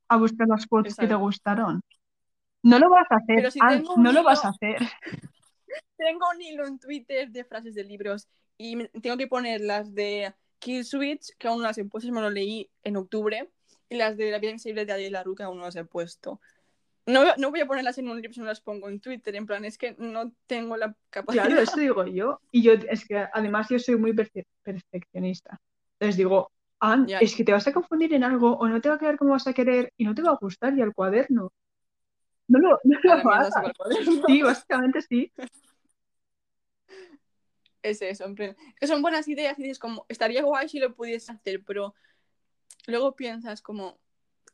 a 0.08 0.16
buscar 0.16 0.48
las 0.48 0.66
quotes 0.66 0.96
que 0.96 1.06
te 1.06 1.12
Exacto. 1.12 1.24
gustaron? 1.24 1.80
No 2.64 2.78
lo 2.78 2.88
vas 2.88 3.06
a 3.10 3.16
hacer, 3.16 3.52
si 3.52 3.58
no 3.60 3.68
lo 3.94 4.10
hilo- 4.10 4.24
vas 4.24 4.44
a 4.44 4.48
hacer. 4.48 4.78
Tengo 5.96 6.26
un 6.34 6.42
hilo 6.42 6.66
en 6.66 6.78
Twitter 6.78 7.30
de 7.30 7.44
frases 7.44 7.74
de 7.74 7.84
libros 7.84 8.26
y 8.58 8.86
tengo 9.00 9.16
que 9.16 9.26
poner 9.26 9.60
las 9.60 9.94
de 9.94 10.34
Kill 10.58 10.84
Switch, 10.84 11.36
que 11.38 11.46
aún 11.48 11.58
no 11.58 11.64
las 11.64 11.78
he 11.78 11.84
puesto, 11.84 12.10
me 12.12 12.20
lo 12.20 12.30
leí 12.30 12.68
en 12.82 12.96
octubre, 12.96 13.50
y 13.88 13.96
las 13.96 14.16
de 14.16 14.30
La 14.30 14.38
vida 14.38 14.50
invisible 14.50 14.86
de 14.86 14.92
Adele 14.92 15.10
Larue, 15.10 15.34
que 15.36 15.42
aún 15.42 15.58
no 15.58 15.64
las 15.64 15.76
he 15.76 15.84
puesto. 15.84 16.40
No, 17.06 17.20
voy 17.20 17.28
a- 17.30 17.34
no 17.36 17.50
voy 17.50 17.60
a 17.60 17.66
ponerlas 17.66 17.98
en 17.98 18.08
un 18.08 18.16
libro 18.16 18.32
si 18.32 18.40
no 18.40 18.46
las 18.46 18.60
pongo 18.60 18.88
en 18.88 18.98
Twitter, 19.00 19.34
en 19.36 19.46
plan, 19.46 19.64
es 19.64 19.76
que 19.76 19.94
no 19.98 20.32
tengo 20.46 20.76
la 20.76 20.94
capacidad. 21.10 21.46
Claro, 21.46 21.60
eso 21.60 21.78
digo 21.78 22.04
yo. 22.06 22.40
Y 22.50 22.62
yo, 22.62 22.72
es 22.72 23.04
que 23.06 23.26
además 23.32 23.68
yo 23.68 23.78
soy 23.78 23.96
muy 23.96 24.12
perfe- 24.12 24.46
perfeccionista. 24.62 25.60
Entonces 25.98 26.16
digo, 26.16 26.50
Ya. 27.06 27.18
es 27.18 27.34
que 27.36 27.44
te 27.44 27.52
vas 27.52 27.66
a 27.66 27.72
confundir 27.72 28.14
en 28.14 28.24
algo 28.24 28.56
o 28.56 28.66
no 28.68 28.80
te 28.80 28.88
va 28.88 28.94
a 28.96 28.98
quedar 28.98 29.16
como 29.18 29.32
vas 29.32 29.46
a 29.46 29.52
querer 29.52 29.92
y 29.96 30.04
no 30.04 30.14
te 30.14 30.22
va 30.22 30.30
a 30.32 30.38
gustar 30.40 30.76
y 30.76 30.82
al 30.82 30.94
cuaderno. 30.94 31.52
No 32.46 32.58
lo, 32.58 32.80
no 32.84 32.98
lo 33.02 33.08
la 33.08 33.14
mierda, 33.16 33.34
hagas. 33.34 33.54
se 33.54 33.60
va 33.60 33.66
el 33.66 33.76
cuaderno. 33.76 34.22
Sí, 34.26 34.42
básicamente 34.42 35.02
sí. 35.02 35.32
Es 37.82 38.00
eso, 38.00 38.24
en 38.24 38.34
plan, 38.34 38.56
que 38.80 38.86
son 38.86 39.02
buenas 39.02 39.28
ideas 39.28 39.58
y 39.58 39.62
dices 39.62 39.78
como, 39.78 40.06
estaría 40.08 40.42
guay 40.42 40.68
si 40.68 40.78
lo 40.78 40.94
pudiese 40.94 41.32
hacer, 41.32 41.62
pero 41.64 41.94
luego 42.86 43.14
piensas 43.14 43.60
como, 43.60 43.98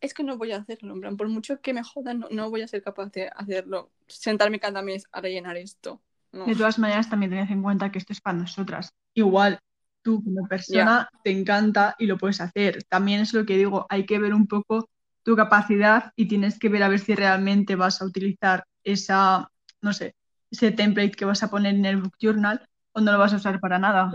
es 0.00 0.14
que 0.14 0.24
no 0.24 0.36
voy 0.36 0.50
a 0.50 0.56
hacerlo, 0.56 0.94
en 0.94 1.00
plan, 1.00 1.16
por 1.16 1.28
mucho 1.28 1.60
que 1.60 1.72
me 1.72 1.84
jodan, 1.84 2.20
no, 2.20 2.28
no 2.30 2.50
voy 2.50 2.62
a 2.62 2.68
ser 2.68 2.82
capaz 2.82 3.12
de 3.12 3.28
hacerlo, 3.28 3.92
sentarme 4.08 4.58
cada 4.58 4.82
mes 4.82 5.06
a 5.12 5.20
rellenar 5.20 5.56
esto. 5.56 6.02
No. 6.32 6.44
De 6.46 6.54
todas 6.54 6.78
maneras, 6.78 7.08
también 7.08 7.30
tened 7.30 7.50
en 7.50 7.62
cuenta 7.62 7.92
que 7.92 7.98
esto 7.98 8.12
es 8.12 8.20
para 8.20 8.38
nosotras. 8.38 8.92
Igual, 9.14 9.60
tú 10.02 10.22
como 10.22 10.46
persona 10.48 11.08
te 11.22 11.30
encanta 11.30 11.96
y 11.98 12.06
lo 12.06 12.18
puedes 12.18 12.40
hacer. 12.40 12.84
También 12.84 13.20
es 13.20 13.32
lo 13.34 13.44
que 13.44 13.56
digo, 13.56 13.86
hay 13.88 14.06
que 14.06 14.18
ver 14.18 14.34
un 14.34 14.46
poco 14.46 14.88
tu 15.22 15.36
capacidad 15.36 16.12
y 16.16 16.28
tienes 16.28 16.58
que 16.58 16.68
ver 16.68 16.82
a 16.82 16.88
ver 16.88 17.00
si 17.00 17.14
realmente 17.14 17.76
vas 17.76 18.00
a 18.02 18.06
utilizar 18.06 18.64
esa, 18.84 19.50
no 19.80 19.92
sé, 19.92 20.14
ese 20.50 20.70
template 20.72 21.12
que 21.12 21.24
vas 21.24 21.42
a 21.42 21.50
poner 21.50 21.74
en 21.74 21.84
el 21.84 21.98
book 21.98 22.14
journal 22.20 22.66
o 22.92 23.00
no 23.00 23.12
lo 23.12 23.18
vas 23.18 23.32
a 23.32 23.36
usar 23.36 23.60
para 23.60 23.78
nada. 23.78 24.10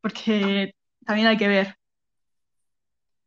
Porque 0.00 0.74
también 1.04 1.28
hay 1.28 1.36
que 1.36 1.48
ver. 1.48 1.76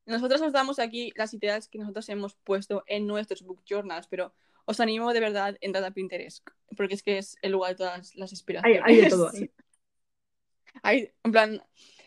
Nosotros 0.05 0.41
os 0.41 0.53
damos 0.53 0.79
aquí 0.79 1.13
las 1.15 1.33
ideas 1.33 1.67
que 1.67 1.79
nosotros 1.79 2.09
hemos 2.09 2.35
puesto 2.35 2.83
en 2.87 3.07
nuestros 3.07 3.41
book 3.41 3.63
journals, 3.67 4.07
pero 4.07 4.33
os 4.65 4.79
animo 4.79 5.13
de 5.13 5.19
verdad 5.19 5.55
a 5.55 5.57
entrar 5.61 5.83
a 5.83 5.91
Pinterest, 5.91 6.45
porque 6.75 6.95
es 6.95 7.03
que 7.03 7.17
es 7.17 7.37
el 7.41 7.53
lugar 7.53 7.71
de 7.71 7.77
todas 7.77 8.15
las 8.15 8.31
Hay, 8.31 8.33
inspiraciones. 8.33 8.83
hay 8.83 8.95
de 8.97 9.09
todo 9.09 9.29
ahí. 9.29 9.49
Hay, 10.83 11.11
en 11.23 11.31
plan, 11.31 11.63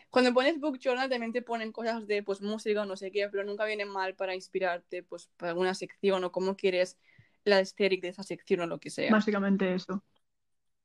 cuando 0.09 0.33
pones 0.33 0.59
book 0.59 0.79
journal 0.79 1.09
también 1.09 1.33
te 1.33 1.41
ponen 1.41 1.71
cosas 1.71 2.07
de 2.07 2.23
pues 2.23 2.41
música 2.41 2.81
o 2.81 2.85
no 2.85 2.97
sé 2.97 3.11
qué, 3.11 3.27
pero 3.29 3.43
nunca 3.43 3.65
viene 3.65 3.85
mal 3.85 4.15
para 4.15 4.35
inspirarte 4.35 5.03
pues 5.03 5.29
para 5.37 5.51
alguna 5.51 5.73
sección 5.73 6.23
o 6.23 6.31
cómo 6.31 6.55
quieres 6.55 6.97
la 7.43 7.59
estética 7.59 8.07
de 8.07 8.11
esa 8.11 8.23
sección 8.23 8.61
o 8.61 8.67
lo 8.67 8.79
que 8.79 8.89
sea. 8.89 9.13
Básicamente 9.13 9.73
eso. 9.73 10.03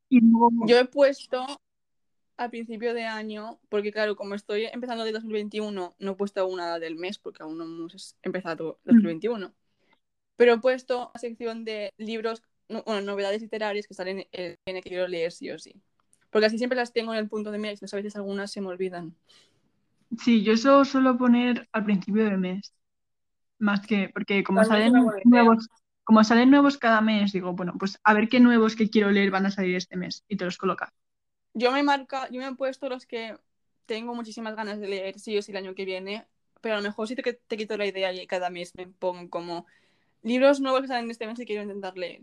Y 0.09 0.21
luego, 0.21 0.67
Yo 0.67 0.79
he 0.79 0.85
puesto 0.85 1.45
al 2.37 2.51
principio 2.51 2.95
de 2.95 3.05
año, 3.05 3.61
porque 3.69 3.93
claro, 3.93 4.17
como 4.17 4.35
estoy 4.35 4.67
empezando 4.67 5.05
de 5.05 5.13
2021, 5.13 5.95
no 5.99 6.13
he 6.13 6.15
puesto 6.17 6.49
nada 6.57 6.79
del 6.79 6.97
mes 6.97 7.19
porque 7.19 7.43
aún 7.43 7.59
no 7.59 7.65
hemos 7.65 8.17
empezado 8.23 8.81
2021. 8.85 9.55
Pero 10.37 10.55
he 10.55 10.59
puesto 10.61 11.11
la 11.15 11.21
sección 11.21 11.65
de 11.65 11.93
libros, 11.99 12.43
no- 12.69 12.83
bueno, 12.85 13.03
novedades 13.03 13.43
literarias 13.43 13.87
que 13.87 13.95
salen 13.95 14.29
en 14.33 14.59
en 14.67 14.77
que 14.83 14.91
quiero 14.91 15.09
leer 15.09 15.33
sí 15.33 15.51
o 15.51 15.59
sí. 15.59 15.75
Porque 16.33 16.47
así 16.49 16.59
siempre 16.59 16.79
las 16.79 16.95
tengo 16.95 17.15
en 17.15 17.21
el 17.21 17.31
punto 17.31 17.53
de 17.53 17.59
mira 17.61 17.75
y 17.75 17.77
a 17.77 17.97
veces 17.97 18.17
algunas 18.17 18.53
se 18.53 18.63
me 18.63 18.69
olvidan. 18.69 19.17
sí, 20.19 20.43
yo 20.45 20.53
eso 20.53 20.85
suelo 20.85 21.17
poner 21.19 21.69
al 21.73 21.85
principio 21.85 22.25
de 22.25 22.37
mes. 22.37 22.75
Más 23.59 23.87
que, 23.87 24.11
porque 24.15 24.45
como 24.45 24.65
salen 24.65 24.93
idea. 24.95 25.23
nuevos, 25.25 25.69
como 26.05 26.25
salen 26.25 26.51
nuevos 26.51 26.79
cada 26.79 27.01
mes, 27.01 27.33
digo, 27.33 27.55
bueno, 27.55 27.75
pues 27.79 28.01
a 28.05 28.15
ver 28.15 28.29
qué 28.29 28.41
nuevos 28.41 28.77
que 28.77 28.91
quiero 28.91 29.11
leer 29.13 29.31
van 29.31 29.47
a 29.47 29.51
salir 29.53 29.77
este 29.77 29.97
mes 29.97 30.25
y 30.29 30.37
te 30.37 30.45
los 30.47 30.59
colocas. 30.59 30.91
Yo 31.55 31.71
me 31.73 31.83
marca, 31.83 32.29
yo 32.31 32.41
me 32.41 32.47
he 32.49 32.55
puesto 32.55 32.89
los 32.89 33.07
que 33.07 33.37
tengo 33.87 34.15
muchísimas 34.15 34.57
ganas 34.57 34.81
de 34.81 34.89
leer 34.89 35.19
sí 35.19 35.37
o 35.39 35.43
sí 35.43 35.51
el 35.53 35.59
año 35.59 35.75
que 35.75 35.85
viene, 35.85 36.27
pero 36.61 36.75
a 36.77 36.79
lo 36.79 36.83
mejor 36.85 37.09
sí 37.09 37.15
te, 37.17 37.23
te 37.35 37.57
quito 37.57 37.77
la 37.77 37.87
idea 37.87 38.13
y 38.13 38.27
cada 38.27 38.49
mes 38.51 38.75
me 38.77 38.87
pongo 38.89 39.29
como 39.31 39.67
libros 40.23 40.61
nuevos 40.61 40.83
que 40.83 40.89
salen 40.89 41.11
este 41.11 41.27
mes 41.27 41.41
y 41.41 41.47
quiero 41.47 41.63
intentar 41.63 41.97
leer. 41.99 42.23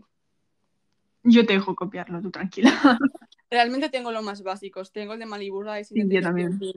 Yo 1.22 1.44
te 1.46 1.52
dejo 1.52 1.74
copiarlo, 1.74 2.20
tú 2.20 2.30
tranquila. 2.30 2.70
Realmente 3.50 3.88
tengo 3.90 4.12
los 4.12 4.22
más 4.22 4.42
básicos. 4.42 4.92
Tengo 4.92 5.14
el 5.14 5.18
de 5.18 5.26
Malibu 5.26 5.64
Sí, 5.84 6.00
el 6.00 6.08
de 6.08 6.20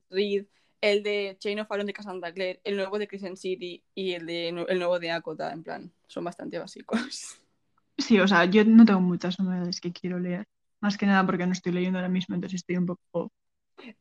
Reed, 0.10 0.46
el 0.82 1.04
de 1.04 1.38
Chain 1.40 1.60
of 1.60 1.68
Iron 1.72 1.86
de 1.86 1.94
Cassandra 1.94 2.34
Clare, 2.34 2.60
el 2.64 2.76
nuevo 2.76 3.00
de 3.00 3.08
Crescent 3.08 3.38
City 3.38 3.84
y 3.96 4.14
el, 4.14 4.26
de, 4.26 4.50
el 4.50 4.80
nuevo 4.80 5.00
de 5.00 5.12
Akota, 5.12 5.52
en 5.54 5.64
plan, 5.64 5.92
son 6.08 6.24
bastante 6.24 6.60
básicos. 6.60 7.00
Sí, 7.96 8.20
o 8.20 8.28
sea, 8.28 8.46
yo 8.46 8.66
no 8.66 8.86
tengo 8.86 9.02
muchas 9.02 9.40
novedades 9.40 9.80
que 9.80 9.94
quiero 9.94 10.18
leer. 10.18 10.48
Más 10.82 10.98
que 10.98 11.06
nada 11.06 11.24
porque 11.28 11.46
no 11.46 11.54
estoy 11.54 11.72
leyendo 11.74 12.00
ahora 12.00 12.10
mismo, 12.10 12.34
entonces 12.34 12.62
estoy 12.62 12.78
un 12.78 12.88
poco... 12.88 13.32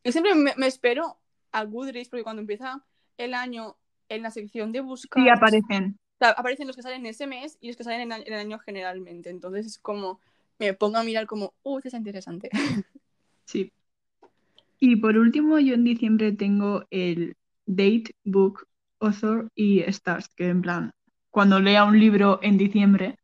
Yo 0.03 0.13
siempre 0.13 0.35
me, 0.35 0.55
me 0.57 0.67
espero 0.67 1.21
a 1.53 1.65
Goodreads 1.65 2.09
porque 2.09 2.25
cuando 2.25 2.41
empieza 2.41 2.83
el 3.19 3.35
año 3.35 3.77
en 4.09 4.23
la 4.23 4.31
sección 4.31 4.73
de 4.73 4.81
buscar, 4.81 5.23
Sí, 5.23 5.29
aparecen. 5.29 5.99
o 6.15 6.25
sea, 6.25 6.31
aparecen 6.31 6.67
los 6.67 6.75
que 6.75 6.83
salen 6.83 7.05
ese 7.05 7.27
mes 7.27 7.59
y 7.61 7.69
los 7.69 7.77
que 7.77 7.85
salen 7.85 8.11
en 8.11 8.25
el 8.27 8.33
año 8.33 8.59
generalmente. 8.61 9.29
Entonces 9.29 9.67
es 9.67 9.79
como, 9.79 10.21
me 10.63 10.75
pongo 10.75 10.99
a 10.99 11.05
mirar 11.05 11.27
como, 11.27 11.55
uh, 11.63 11.79
este 11.79 11.89
es 11.89 11.95
interesante. 11.95 12.49
Sí. 13.45 13.73
Y 14.79 14.97
por 14.97 15.19
último, 15.19 15.59
yo 15.59 15.75
en 15.75 15.85
diciembre 15.85 16.33
tengo 16.33 16.85
el 16.91 17.37
Date, 17.67 18.15
Book, 18.25 18.67
Author 19.01 19.51
y 19.55 19.81
Stars, 19.81 20.29
que 20.29 20.47
en 20.47 20.63
plan, 20.63 20.93
cuando 21.29 21.61
lea 21.61 21.85
un 21.85 21.99
libro 21.99 22.39
en 22.43 22.57
diciembre, 22.57 23.19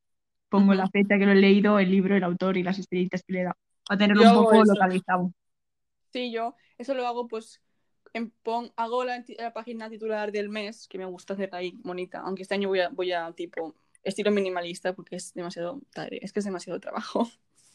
pongo 0.48 0.74
la 0.74 0.88
fecha 0.88 1.18
que 1.18 1.24
lo 1.24 1.32
he 1.32 1.36
leído, 1.36 1.78
el 1.78 1.90
libro, 1.90 2.16
el 2.16 2.24
autor 2.24 2.56
y 2.56 2.62
las 2.62 2.78
estrellitas 2.78 3.22
que 3.22 3.32
le 3.32 3.40
he 3.40 3.44
dado. 3.44 3.56
Para 3.86 3.98
tenerlo 3.98 4.22
Yo 4.24 4.38
un 4.40 4.44
poco 4.44 4.64
localizado. 4.64 5.32
Sí, 6.12 6.30
yo 6.30 6.56
eso 6.76 6.94
lo 6.94 7.06
hago 7.06 7.28
pues 7.28 7.62
en 8.12 8.30
pon, 8.42 8.72
hago 8.76 9.04
la, 9.04 9.24
la 9.38 9.52
página 9.52 9.88
titular 9.88 10.32
del 10.32 10.48
mes, 10.48 10.88
que 10.88 10.98
me 10.98 11.04
gusta 11.04 11.34
hacer 11.34 11.50
ahí 11.52 11.78
bonita, 11.82 12.20
aunque 12.20 12.42
este 12.42 12.54
año 12.54 12.68
voy 12.68 12.80
a, 12.80 12.88
voy 12.88 13.12
a 13.12 13.32
tipo 13.32 13.74
estilo 14.08 14.30
minimalista 14.32 14.94
porque 14.94 15.16
es 15.16 15.34
demasiado 15.34 15.80
tarde, 15.92 16.20
es 16.22 16.32
que 16.32 16.40
es 16.40 16.44
demasiado 16.46 16.80
trabajo. 16.80 17.28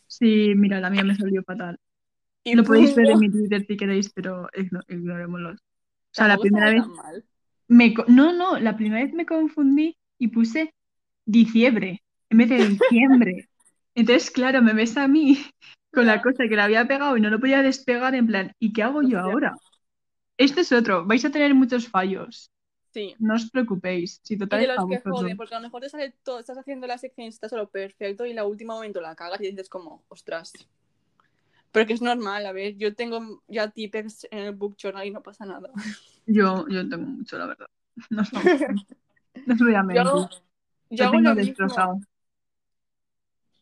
Sí, 0.08 0.54
mira, 0.56 0.80
la 0.80 0.90
mía 0.90 1.04
me 1.04 1.16
salió 1.16 1.44
fatal. 1.44 1.78
Y 2.44 2.56
Lo 2.56 2.64
podéis 2.64 2.96
ver 2.96 3.10
en 3.12 3.20
mi 3.20 3.32
Twitter 3.32 3.66
si 3.68 3.78
queréis, 3.78 4.12
pero 4.14 4.50
igno- 4.54 4.84
ignorémoslo. 4.90 5.52
O 5.54 5.56
sea, 6.12 6.28
la 6.28 6.38
primera 6.40 6.72
vez 6.72 6.84
mal. 6.88 7.26
me... 7.68 7.94
No, 8.08 8.34
no, 8.34 8.60
la 8.60 8.78
primera 8.78 9.04
vez 9.04 9.14
me 9.14 9.26
confundí 9.26 9.98
y 10.20 10.30
puse 10.30 10.74
diciembre 11.26 12.04
en 12.30 12.38
vez 12.40 12.50
de 12.50 12.68
diciembre. 12.68 13.50
Entonces, 13.96 14.32
claro, 14.32 14.62
me 14.62 14.74
ves 14.74 14.98
a 14.98 15.08
mí 15.08 15.40
con 15.94 16.08
la 16.08 16.22
cosa 16.22 16.48
que 16.50 16.56
la 16.56 16.66
había 16.66 16.88
pegado 16.88 17.18
y 17.18 17.22
no 17.22 17.30
lo 17.32 17.40
podía 17.40 17.64
despegar 17.64 18.16
en 18.16 18.28
plan, 18.28 18.54
¿y 18.60 18.74
qué 18.74 18.84
hago 18.84 19.04
yo 19.04 19.20
ahora? 19.20 19.56
Este 20.38 20.62
es 20.62 20.72
otro, 20.72 21.06
vais 21.06 21.26
a 21.26 21.32
tener 21.32 21.56
muchos 21.56 21.88
fallos. 21.90 22.52
Sí. 22.94 23.16
No 23.20 23.34
os 23.36 23.50
preocupéis, 23.50 24.20
si 24.24 24.36
Y 24.36 24.38
total 24.38 24.60
de 24.60 24.68
es 24.68 24.76
los 24.76 24.86
que 24.88 25.00
joden, 25.02 25.38
porque 25.38 25.56
a 25.56 25.60
lo 25.60 25.64
mejor 25.64 25.82
te 25.82 25.90
sale 25.90 26.14
todo, 26.24 26.40
estás 26.40 26.58
haciendo 26.58 26.86
la 26.88 26.98
sección 26.98 27.26
y 27.26 27.30
está 27.30 27.50
solo 27.50 27.70
perfecto 27.70 28.26
y 28.26 28.34
la 28.34 28.46
última 28.46 28.76
momento 28.76 29.02
la 29.02 29.16
cagas 29.16 29.42
y 29.42 29.50
dices 29.50 29.70
como, 29.70 30.04
ostras. 30.10 30.54
Pero 31.72 31.88
que 31.88 31.94
es 31.94 32.02
normal, 32.02 32.46
a 32.46 32.52
ver, 32.52 32.78
yo 32.78 32.94
tengo 32.96 33.42
ya 33.48 33.70
tipex 33.72 34.28
en 34.32 34.40
el 34.40 34.56
book 34.56 34.76
journal 34.78 35.08
y 35.08 35.12
no 35.12 35.24
pasa 35.24 35.46
nada. 35.46 35.72
Yo, 36.26 36.66
yo 36.70 36.88
tengo 36.88 37.06
mucho, 37.06 37.38
la 37.38 37.48
verdad. 37.48 37.68
No 38.10 38.24
no 39.46 39.54
os 39.54 39.60
voy 39.60 39.76
a 39.76 39.84
Yo 39.94 40.04
mentir. 40.04 40.30
yo 40.90 41.04
Lo 41.04 41.06
hago 41.06 41.20
lo 41.22 41.36
mismo. 41.36 41.46
destrozado. 41.46 42.00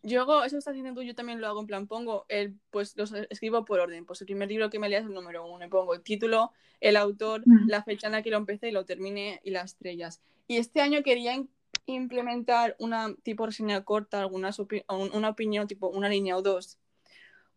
Yo 0.03 0.21
hago, 0.21 0.43
eso 0.43 0.57
estás 0.57 0.71
haciendo 0.71 0.93
tú, 0.99 1.03
yo 1.05 1.13
también 1.13 1.39
lo 1.39 1.47
hago 1.47 1.59
en 1.61 1.67
plan, 1.67 1.87
pongo 1.87 2.25
el, 2.27 2.55
pues 2.71 2.97
los 2.97 3.13
escribo 3.29 3.65
por 3.65 3.79
orden. 3.79 4.05
Pues 4.05 4.19
el 4.21 4.25
primer 4.25 4.49
libro 4.49 4.69
que 4.69 4.79
me 4.79 4.89
leas 4.89 5.03
es 5.03 5.09
el 5.09 5.13
número 5.13 5.45
uno. 5.45 5.63
Y 5.65 5.69
pongo 5.69 5.93
el 5.93 6.01
título, 6.01 6.51
el 6.79 6.97
autor, 6.97 7.43
Mm. 7.45 7.67
la 7.69 7.83
fecha 7.83 8.07
en 8.07 8.13
la 8.13 8.23
que 8.23 8.31
lo 8.31 8.37
empecé 8.37 8.69
y 8.69 8.71
lo 8.71 8.83
terminé 8.85 9.39
y 9.43 9.51
las 9.51 9.65
estrellas. 9.73 10.19
Y 10.47 10.57
este 10.57 10.81
año 10.81 11.03
quería 11.03 11.39
implementar 11.85 12.75
una 12.79 13.13
tipo 13.23 13.45
reseña 13.45 13.83
corta, 13.83 14.25
un- 14.25 14.45
una 15.13 15.29
opinión, 15.29 15.67
tipo 15.67 15.87
una 15.89 16.09
línea 16.09 16.35
o 16.35 16.41
dos. 16.41 16.77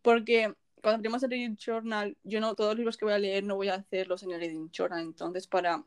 Porque 0.01 0.53
cuando 0.81 0.97
abrimos 0.97 1.23
el 1.23 1.31
Reading 1.31 1.55
Journal, 1.57 2.15
yo 2.23 2.39
no, 2.39 2.53
todos 2.53 2.71
los 2.71 2.77
libros 2.77 2.97
que 2.97 3.05
voy 3.05 3.15
a 3.15 3.17
leer 3.19 3.43
no 3.43 3.55
voy 3.55 3.69
a 3.69 3.75
hacerlos 3.75 4.21
en 4.21 4.31
el 4.31 4.39
Reading 4.39 4.69
Journal. 4.69 5.01
Entonces, 5.01 5.47
para 5.47 5.83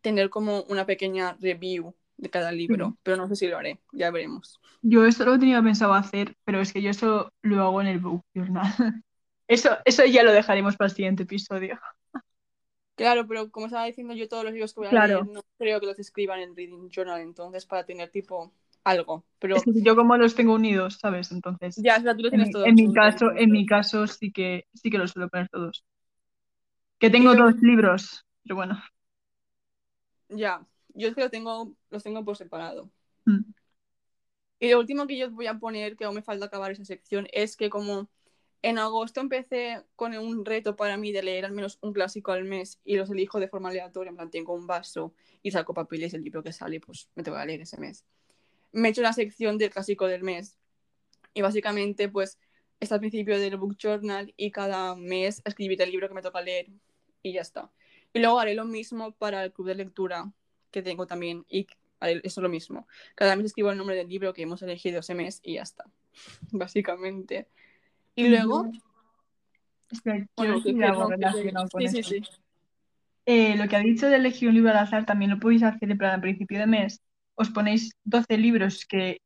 tener 0.00 0.30
como 0.30 0.62
una 0.62 0.84
pequeña 0.84 1.36
review 1.40 1.94
de 2.16 2.30
cada 2.30 2.52
libro. 2.52 2.96
Pero 3.02 3.16
no 3.16 3.28
sé 3.28 3.36
si 3.36 3.46
lo 3.48 3.58
haré, 3.58 3.80
ya 3.92 4.10
veremos. 4.10 4.60
Yo 4.82 5.04
esto 5.04 5.24
lo 5.24 5.38
tenía 5.38 5.62
pensado 5.62 5.94
hacer, 5.94 6.36
pero 6.44 6.60
es 6.60 6.72
que 6.72 6.82
yo 6.82 6.90
eso 6.90 7.32
lo 7.42 7.62
hago 7.62 7.80
en 7.80 7.88
el 7.88 7.98
book 8.00 8.24
journal. 8.34 8.64
Eso, 9.48 9.70
eso 9.84 10.04
ya 10.04 10.24
lo 10.24 10.32
dejaremos 10.32 10.76
para 10.76 10.88
el 10.88 10.96
siguiente 10.96 11.22
episodio. 11.22 11.78
Claro, 12.94 13.26
pero 13.26 13.50
como 13.50 13.66
estaba 13.66 13.84
diciendo 13.84 14.14
yo, 14.14 14.26
todos 14.28 14.44
los 14.44 14.52
libros 14.54 14.72
que 14.72 14.80
voy 14.80 14.88
a 14.88 14.94
Claro. 14.94 14.96
leer 14.96 15.26
no 15.26 15.42
creo 15.58 15.80
que 15.80 15.86
los 15.86 15.98
escriban 15.98 16.40
en 16.40 16.56
Reading 16.56 16.88
Journal, 16.90 17.20
entonces 17.20 17.66
para 17.66 17.84
tener 17.84 18.10
tipo 18.10 18.52
algo. 18.84 19.24
Pero 19.38 19.56
Es 19.56 19.64
que 19.64 19.72
yo 19.82 19.96
como 19.96 20.16
los 20.16 20.34
tengo 20.34 20.54
unidos, 20.54 20.98
¿sabes? 21.00 21.32
Entonces, 21.32 21.82
ya, 21.82 21.96
o 21.98 22.02
sea, 22.02 22.16
tú 22.16 22.22
los 22.22 22.30
en, 22.30 22.34
tienes 22.34 22.50
mi- 22.50 22.50
todos 22.50 22.70
en 22.70 22.74
mi 22.76 22.92
caso, 22.92 23.32
en 23.36 23.50
mi 23.52 23.66
caso 23.66 24.06
sí 24.06 24.32
que 24.32 24.66
sí 24.74 24.90
que 24.90 24.98
los 24.98 25.12
suelo 25.12 25.28
poner 25.28 25.48
todos. 25.48 25.84
Que 27.00 27.08
tengo 27.10 27.34
dos 27.34 27.54
libros, 27.62 28.24
pero 28.42 28.56
bueno. 28.56 28.82
Ya, 30.28 30.64
yo 30.96 31.08
es 31.08 31.14
que 31.14 31.20
los 31.20 31.30
tengo, 31.30 31.74
los 31.90 32.02
tengo 32.02 32.24
por 32.24 32.36
separado. 32.36 32.90
Mm. 33.24 33.52
Y 34.58 34.70
lo 34.70 34.78
último 34.78 35.06
que 35.06 35.18
yo 35.18 35.30
voy 35.30 35.46
a 35.46 35.58
poner, 35.58 35.96
que 35.96 36.04
aún 36.04 36.14
me 36.14 36.22
falta 36.22 36.46
acabar 36.46 36.72
esa 36.72 36.84
sección, 36.84 37.28
es 37.32 37.56
que 37.56 37.68
como 37.68 38.08
en 38.62 38.78
agosto 38.78 39.20
empecé 39.20 39.84
con 39.94 40.16
un 40.16 40.44
reto 40.44 40.76
para 40.76 40.96
mí 40.96 41.12
de 41.12 41.22
leer 41.22 41.44
al 41.44 41.52
menos 41.52 41.78
un 41.82 41.92
clásico 41.92 42.32
al 42.32 42.44
mes 42.44 42.80
y 42.84 42.96
los 42.96 43.10
elijo 43.10 43.38
de 43.38 43.48
forma 43.48 43.68
aleatoria, 43.68 44.10
en 44.10 44.16
plan 44.16 44.30
tengo 44.30 44.54
un 44.54 44.66
vaso 44.66 45.14
y 45.42 45.50
saco 45.50 45.74
papeles 45.74 46.14
el 46.14 46.24
libro 46.24 46.42
que 46.42 46.52
sale, 46.52 46.80
pues 46.80 47.08
me 47.14 47.22
tengo 47.22 47.38
que 47.38 47.46
leer 47.46 47.60
ese 47.60 47.78
mes. 47.78 48.04
Me 48.72 48.88
he 48.88 48.90
hecho 48.90 49.02
una 49.02 49.12
sección 49.12 49.58
del 49.58 49.70
clásico 49.70 50.06
del 50.06 50.22
mes 50.22 50.58
y 51.34 51.42
básicamente 51.42 52.08
pues 52.08 52.38
está 52.80 52.96
al 52.96 53.00
principio 53.00 53.38
del 53.38 53.56
book 53.58 53.76
journal 53.76 54.32
y 54.36 54.50
cada 54.50 54.96
mes 54.96 55.42
escribiré 55.44 55.84
el 55.84 55.90
libro 55.90 56.08
que 56.08 56.14
me 56.14 56.22
toca 56.22 56.40
leer 56.40 56.68
y 57.22 57.34
ya 57.34 57.42
está. 57.42 57.70
Y 58.14 58.20
luego 58.20 58.40
haré 58.40 58.54
lo 58.54 58.64
mismo 58.64 59.12
para 59.12 59.44
el 59.44 59.52
club 59.52 59.68
de 59.68 59.74
lectura 59.74 60.32
que 60.70 60.82
tengo 60.82 61.06
también 61.06 61.44
y 61.48 61.66
eso 62.00 62.40
lo 62.40 62.48
mismo. 62.48 62.86
Cada 63.14 63.36
mes 63.36 63.46
escribo 63.46 63.70
el 63.70 63.78
nombre 63.78 63.96
del 63.96 64.08
libro 64.08 64.32
que 64.32 64.42
hemos 64.42 64.62
elegido 64.62 65.00
ese 65.00 65.14
mes 65.14 65.40
y 65.42 65.54
ya 65.54 65.62
está. 65.62 65.84
Básicamente. 66.52 67.48
Y 68.14 68.28
luego, 68.28 68.70
lo 73.56 73.68
que 73.68 73.76
ha 73.76 73.80
dicho 73.80 74.08
de 74.08 74.16
elegir 74.16 74.48
un 74.48 74.54
libro 74.54 74.70
al 74.70 74.78
azar 74.78 75.04
también 75.04 75.32
lo 75.32 75.38
podéis 75.38 75.62
hacer 75.62 75.90
en 75.90 75.98
plan 75.98 76.14
al 76.14 76.20
principio 76.20 76.58
de 76.58 76.66
mes. 76.66 77.02
Os 77.34 77.50
ponéis 77.50 77.92
12 78.04 78.38
libros 78.38 78.86
que 78.86 79.20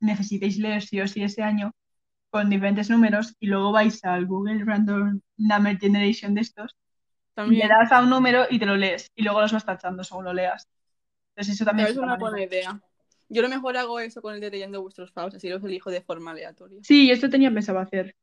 necesitéis 0.00 0.58
leer 0.58 0.82
sí 0.82 1.00
o 1.00 1.08
sí 1.08 1.22
ese 1.22 1.42
año 1.42 1.72
con 2.30 2.50
diferentes 2.50 2.90
números 2.90 3.34
y 3.40 3.46
luego 3.46 3.72
vais 3.72 4.04
al 4.04 4.26
Google 4.26 4.64
Random 4.64 5.20
Number 5.38 5.78
Generation 5.78 6.34
de 6.34 6.42
estos 6.42 6.76
y 7.36 7.56
le 7.56 7.68
das 7.68 7.90
a 7.92 8.02
un 8.02 8.10
número 8.10 8.46
y 8.48 8.58
te 8.58 8.66
lo 8.66 8.76
lees 8.76 9.10
y 9.14 9.22
luego 9.22 9.40
los 9.40 9.52
vas 9.52 9.64
tachando 9.64 10.04
según 10.04 10.24
lo 10.24 10.32
leas. 10.32 10.68
Entonces 11.36 11.54
eso 11.56 11.64
también 11.66 11.88
es 11.90 11.96
una 11.98 12.16
buena 12.16 12.42
idea. 12.42 12.80
Yo 13.28 13.42
lo 13.42 13.48
mejor 13.50 13.76
hago 13.76 14.00
eso 14.00 14.22
con 14.22 14.34
el 14.34 14.40
de 14.40 14.50
leyendo 14.50 14.80
vuestros 14.80 15.12
faus, 15.12 15.34
así 15.34 15.50
los 15.50 15.62
elijo 15.62 15.90
de 15.90 16.00
forma 16.00 16.30
aleatoria. 16.30 16.78
Sí, 16.82 17.10
esto 17.10 17.28
tenía 17.28 17.52
pensado 17.52 17.78
hacer. 17.78 18.16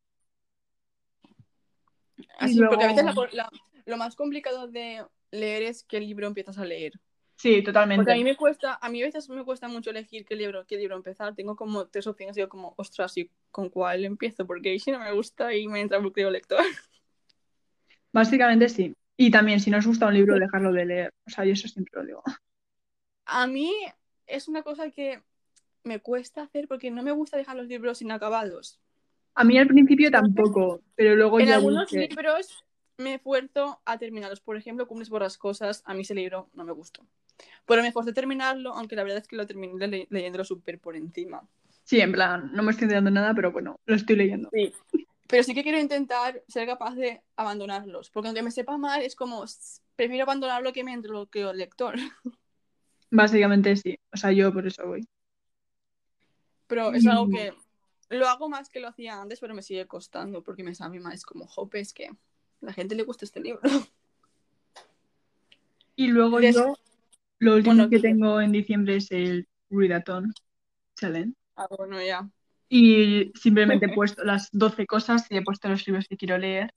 Así, 2.39 2.56
luego- 2.56 2.71
porque 2.71 2.86
a 2.86 2.88
veces 2.88 3.06
la- 3.06 3.30
la- 3.34 3.49
lo 3.86 3.97
más 3.97 4.15
complicado 4.15 4.67
de 4.67 5.06
leer 5.32 5.63
es 5.63 5.84
qué 5.84 5.99
libro 5.99 6.26
empiezas 6.26 6.58
a 6.58 6.65
leer. 6.65 6.93
Sí, 7.36 7.62
totalmente. 7.62 7.97
Porque 7.99 8.13
a 8.13 8.15
mí 8.15 8.23
me 8.23 8.36
cuesta, 8.36 8.80
a 8.82 8.89
mí 8.89 9.02
a 9.02 9.06
veces 9.06 9.28
me 9.30 9.43
cuesta 9.43 9.67
mucho 9.67 9.89
elegir 9.89 10.26
qué 10.26 10.36
libro, 10.36 10.65
qué 10.65 10.78
libro 10.78 10.95
empezar. 10.95 11.36
Tengo 11.36 11.56
como 11.56 11.88
tres 11.88 12.08
opciones 12.08 12.36
y 12.38 12.39
digo 12.39 12.49
como, 12.49 12.73
ostras, 12.78 13.17
¿y 13.17 13.30
con 13.52 13.69
cuál 13.69 14.06
empiezo? 14.06 14.47
Porque 14.47 14.80
si 14.80 14.91
no 14.91 14.99
me 14.99 15.12
gusta 15.12 15.54
y 15.54 15.67
me 15.67 15.82
entra 15.82 15.99
creo 16.12 16.32
lector. 16.32 16.63
Básicamente 18.12 18.69
sí. 18.69 18.95
Y 19.17 19.30
también 19.32 19.60
si 19.60 19.69
no 19.69 19.78
os 19.78 19.86
gusta 19.88 20.08
un 20.08 20.13
libro, 20.13 20.39
dejarlo 20.39 20.71
de 20.71 20.86
leer. 20.86 21.13
O 21.28 21.30
sea, 21.30 21.45
yo 21.45 21.54
eso 21.54 21.67
siempre 21.67 21.91
lo 22.02 22.06
digo. 22.08 22.23
A 23.26 23.48
mí 23.48 23.72
es 24.28 24.48
una 24.48 24.64
cosa 24.64 24.90
que 24.92 25.22
me 25.84 26.00
cuesta 26.00 26.44
hacer 26.44 26.68
porque 26.68 26.92
no 26.92 27.04
me 27.04 27.12
gusta 27.12 27.38
dejar 27.38 27.56
los 27.56 27.68
libros 27.68 28.02
inacabados. 28.02 28.80
A 29.36 29.44
mí 29.44 29.58
al 29.58 29.68
principio 29.68 30.12
tampoco, 30.12 30.82
pero 30.96 31.16
luego 31.16 31.40
En 31.40 31.48
ya 31.48 31.56
algunos 31.56 31.90
dije, 31.90 32.08
libros 32.10 32.64
me 32.98 33.16
esfuerzo 33.16 33.82
a 33.86 33.98
terminarlos. 33.98 34.40
Por 34.42 34.56
ejemplo, 34.58 34.88
Cumbres 34.88 35.10
Borrascosas, 35.10 35.82
a 35.86 35.94
mí 35.94 36.02
ese 36.02 36.14
libro 36.16 36.50
no 36.54 36.64
me 36.64 36.72
gustó. 36.72 37.06
Pero 37.66 37.82
me 37.82 37.88
esforcé 37.88 38.12
a 38.12 38.14
terminarlo, 38.14 38.74
aunque 38.74 38.96
la 38.96 39.04
verdad 39.04 39.20
es 39.20 39.28
que 39.28 39.36
lo 39.36 39.48
terminé 39.48 39.88
le- 39.88 40.08
leyéndolo 40.10 40.44
súper 40.46 40.80
por 40.80 40.96
encima. 40.96 41.48
sí, 41.84 42.00
en 42.00 42.12
plan, 42.12 42.52
no 42.54 42.64
me 42.64 42.72
estoy 42.72 42.84
enterando 42.86 43.10
nada, 43.12 43.34
pero 43.34 43.52
bueno, 43.52 43.80
lo 43.86 43.96
estoy 43.96 44.16
leyendo. 44.16 44.50
Sí. 44.54 44.72
Pero 45.28 45.44
sí 45.44 45.56
que 45.56 45.64
quiero 45.64 45.80
intentar 45.80 46.44
ser 46.48 46.68
capaz 46.68 46.94
de 46.96 47.22
abandonarlos. 47.36 48.10
Porque 48.12 48.28
aunque 48.28 48.44
me 48.44 48.52
sepa 48.52 48.78
mal, 48.78 49.02
es 49.02 49.16
como, 49.16 49.44
prefiero 49.96 50.24
abandonarlo 50.24 50.72
que 50.74 50.84
me 50.84 50.94
entre 50.94 51.12
lo 51.12 51.26
que 51.26 51.42
el 51.42 51.58
lector. 51.58 51.96
Básicamente 53.15 53.76
sí. 53.76 53.99
O 54.12 54.17
sea, 54.17 54.32
yo 54.32 54.52
por 54.52 54.65
eso 54.65 54.88
voy. 54.88 55.08
Pero 56.67 56.91
es 56.93 57.06
algo 57.06 57.28
Mm. 57.28 57.32
que 57.32 57.54
lo 58.10 58.28
hago 58.28 58.49
más 58.49 58.69
que 58.69 58.80
lo 58.80 58.88
hacía 58.88 59.21
antes, 59.21 59.39
pero 59.39 59.54
me 59.54 59.62
sigue 59.62 59.86
costando. 59.86 60.41
Porque 60.43 60.63
me 60.63 60.73
sabe 60.73 60.99
mal. 60.99 61.13
Es 61.13 61.23
como, 61.23 61.45
jope, 61.45 61.80
es 61.80 61.93
que 61.93 62.08
a 62.08 62.15
la 62.62 62.73
gente 62.73 62.95
le 62.95 63.04
gusta 63.04 63.26
este 63.26 63.39
libro. 63.39 63.62
Y 65.95 66.08
luego 66.08 66.39
Des- 66.39 66.56
yo, 66.56 66.76
lo 67.38 67.54
último 67.56 67.76
Bueno, 67.76 67.89
que 67.91 67.99
tengo 67.99 68.41
en 68.41 68.52
diciembre 68.52 68.95
es 68.95 69.12
el 69.12 69.47
Readathon 69.69 70.34
Challenge. 70.99 71.36
Ah, 71.56 71.67
bueno, 71.78 72.02
ya. 72.02 72.28
Y 72.67 73.32
simplemente 73.36 73.86
he 73.86 73.93
puesto 73.93 74.23
las 74.23 74.49
12 74.52 74.88
cosas 74.88 75.28
y 75.30 75.38
he 75.38 75.43
puesto 75.43 75.69
los 75.69 75.86
libros 75.86 76.08
que 76.08 76.17
quiero 76.17 76.39
leer 76.39 76.73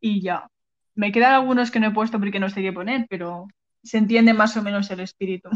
y 0.00 0.20
ya. 0.20 0.50
Me 0.96 1.12
quedan 1.12 1.34
algunos 1.34 1.70
que 1.70 1.78
no 1.78 1.86
he 1.86 1.92
puesto 1.92 2.18
porque 2.18 2.40
no 2.40 2.50
sé 2.50 2.60
qué 2.62 2.72
poner, 2.72 3.06
pero 3.08 3.46
se 3.82 3.98
entiende 3.98 4.34
más 4.34 4.56
o 4.56 4.62
menos 4.62 4.90
el 4.90 5.00
espíritu. 5.00 5.48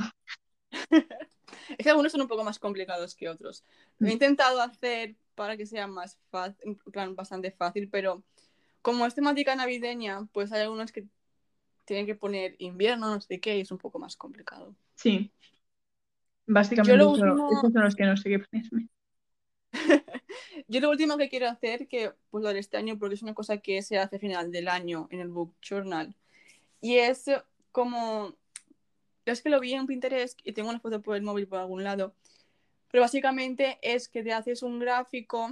Es 1.78 1.84
que 1.84 1.90
algunos 1.90 2.12
son 2.12 2.20
un 2.22 2.28
poco 2.28 2.44
más 2.44 2.58
complicados 2.58 3.14
que 3.14 3.28
otros. 3.28 3.64
Lo 3.98 4.08
he 4.08 4.12
intentado 4.12 4.60
hacer 4.60 5.16
para 5.34 5.56
que 5.56 5.64
sea 5.66 5.86
más 5.86 6.18
fácil, 6.30 6.56
en 6.62 6.76
plan 6.92 7.14
bastante 7.14 7.50
fácil, 7.50 7.88
pero 7.88 8.22
como 8.82 9.06
es 9.06 9.14
temática 9.14 9.54
navideña, 9.54 10.26
pues 10.32 10.52
hay 10.52 10.62
algunos 10.62 10.92
que 10.92 11.06
tienen 11.84 12.04
que 12.06 12.14
poner 12.14 12.56
invierno, 12.58 13.14
no 13.14 13.20
sé 13.20 13.40
qué, 13.40 13.56
y 13.56 13.60
es 13.60 13.70
un 13.70 13.78
poco 13.78 13.98
más 13.98 14.16
complicado. 14.16 14.74
Sí. 14.94 15.30
Básicamente 16.46 16.90
Yo 16.92 16.96
lo 16.96 17.10
último- 17.10 17.48
esos 17.50 17.72
son 17.72 17.82
los 17.84 17.94
que 17.94 18.04
no 18.04 18.16
sé 18.16 18.28
qué 18.28 18.38
ponerme. 18.40 18.88
Yo 20.68 20.80
lo 20.80 20.90
último 20.90 21.16
que 21.16 21.28
quiero 21.28 21.48
hacer, 21.48 21.88
que 21.88 22.12
pues 22.30 22.42
lo 22.42 22.48
haré 22.48 22.58
este 22.58 22.76
año 22.76 22.98
porque 22.98 23.14
es 23.14 23.22
una 23.22 23.34
cosa 23.34 23.58
que 23.58 23.82
se 23.82 23.98
hace 23.98 24.16
a 24.16 24.20
final 24.20 24.50
del 24.52 24.68
año 24.68 25.08
en 25.10 25.20
el 25.20 25.28
Book 25.28 25.54
Journal, 25.62 26.14
y 26.80 26.96
es 26.96 27.24
como, 27.72 28.36
es 29.24 29.42
que 29.42 29.50
lo 29.50 29.60
vi 29.60 29.74
en 29.74 29.86
Pinterest 29.86 30.38
y 30.44 30.52
tengo 30.52 30.70
una 30.70 30.80
foto 30.80 31.02
por 31.02 31.16
el 31.16 31.22
móvil 31.22 31.48
por 31.48 31.58
algún 31.58 31.82
lado, 31.82 32.14
pero 32.90 33.02
básicamente 33.02 33.78
es 33.82 34.08
que 34.08 34.22
te 34.22 34.32
haces 34.32 34.62
un 34.62 34.78
gráfico 34.78 35.50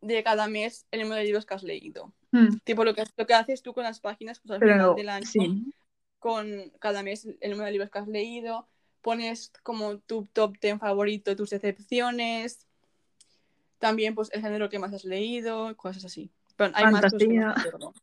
de 0.00 0.22
cada 0.22 0.48
mes 0.48 0.86
el 0.90 1.02
número 1.02 1.18
de 1.18 1.24
libros 1.24 1.46
que 1.46 1.54
has 1.54 1.62
leído. 1.62 2.12
Mm, 2.32 2.56
Tipo 2.64 2.84
lo 2.84 2.94
que, 2.94 3.04
lo 3.16 3.26
que 3.26 3.34
haces 3.34 3.62
tú 3.62 3.72
con 3.72 3.84
las 3.84 4.00
páginas 4.00 4.40
pues, 4.40 4.50
al 4.50 4.60
Pero 4.60 4.74
final 4.74 4.96
del 4.96 5.08
año, 5.08 5.26
sí, 5.26 5.72
con 6.18 6.70
cada 6.80 7.02
mes 7.02 7.28
el 7.40 7.50
número 7.50 7.66
de 7.66 7.72
libros 7.72 7.90
que 7.90 7.98
has 7.98 8.08
leído, 8.08 8.66
pones 9.02 9.52
como 9.62 9.98
tu 9.98 10.26
top 10.32 10.56
10 10.58 10.78
favorito, 10.78 11.36
tus 11.36 11.52
excepciones, 11.52 12.66
también 13.78 14.14
pues 14.14 14.30
el 14.32 14.40
género 14.40 14.70
que 14.70 14.78
más 14.78 14.94
has 14.94 15.04
leído, 15.04 15.76
cosas 15.76 16.06
así. 16.06 16.30
Pero 16.56 16.70
hay 16.74 16.84
más 16.84 17.02
cosas 17.02 17.18
que 17.18 17.28
no 17.28 17.42
Fantasía. 17.42 17.68
acuerdo. 17.68 17.94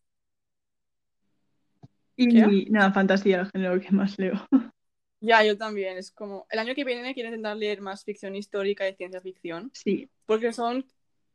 Y 2.30 2.66
nada, 2.70 2.94
fantasía, 2.94 3.42
el 3.42 3.52
género 3.52 3.80
que 3.82 3.92
más 3.92 4.18
leo. 4.20 4.34
Ya, 5.20 5.44
yo 5.44 5.58
también. 5.58 5.98
Es 5.98 6.12
como. 6.12 6.48
El 6.50 6.60
año 6.60 6.74
que 6.76 6.84
viene 6.84 7.14
quiero 7.14 7.30
intentar 7.30 7.56
leer 7.58 7.82
más 7.82 8.04
ficción 8.04 8.36
histórica 8.36 8.88
y 8.88 8.96
ciencia 8.96 9.22
ficción. 9.22 9.72
Sí, 9.74 10.10
Porque 10.26 10.52
son 10.54 10.86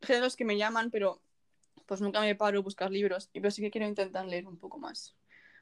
géneros 0.01 0.35
que 0.35 0.45
me 0.45 0.57
llaman, 0.57 0.91
pero 0.91 1.21
pues 1.85 2.01
nunca 2.01 2.21
me 2.21 2.35
paro 2.35 2.59
a 2.59 2.63
buscar 2.63 2.91
libros. 2.91 3.29
Y 3.33 3.39
pero 3.41 3.51
sí 3.51 3.61
que 3.61 3.71
quiero 3.71 3.87
intentar 3.87 4.25
leer 4.25 4.47
un 4.47 4.57
poco 4.59 4.77
más. 4.79 5.15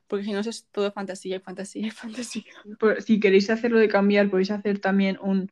Porque 0.08 0.26
si 0.26 0.34
no 0.34 0.40
es 0.42 0.68
todo 0.72 0.92
fantasía 0.92 1.38
y 1.38 1.40
fantasía 1.40 1.88
y 1.88 1.92
fantasía. 1.92 2.46
por- 2.80 3.02
si 3.02 3.20
queréis 3.20 3.50
hacerlo 3.50 3.80
de 3.80 3.88
cambiar, 3.90 4.30
podéis 4.30 4.52
hacer 4.52 4.80
también 4.80 5.18
un, 5.22 5.50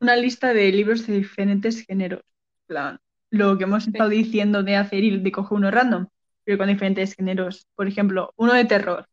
una 0.00 0.16
lista 0.16 0.52
de 0.52 0.70
libros 0.72 1.06
de 1.06 1.14
diferentes 1.18 1.84
géneros. 1.86 2.22
Plan, 2.66 2.98
lo 3.30 3.56
que 3.58 3.64
hemos 3.64 3.86
estado 3.86 4.08
diciendo 4.10 4.62
de 4.62 4.76
hacer 4.76 5.04
y 5.04 5.18
de 5.18 5.32
coger 5.32 5.58
uno 5.58 5.70
random, 5.70 6.06
pero 6.50 6.58
con 6.58 6.68
diferentes 6.68 7.14
géneros. 7.14 7.68
Por 7.76 7.86
ejemplo, 7.86 8.32
uno 8.36 8.54
de 8.54 8.64
terror. 8.64 9.06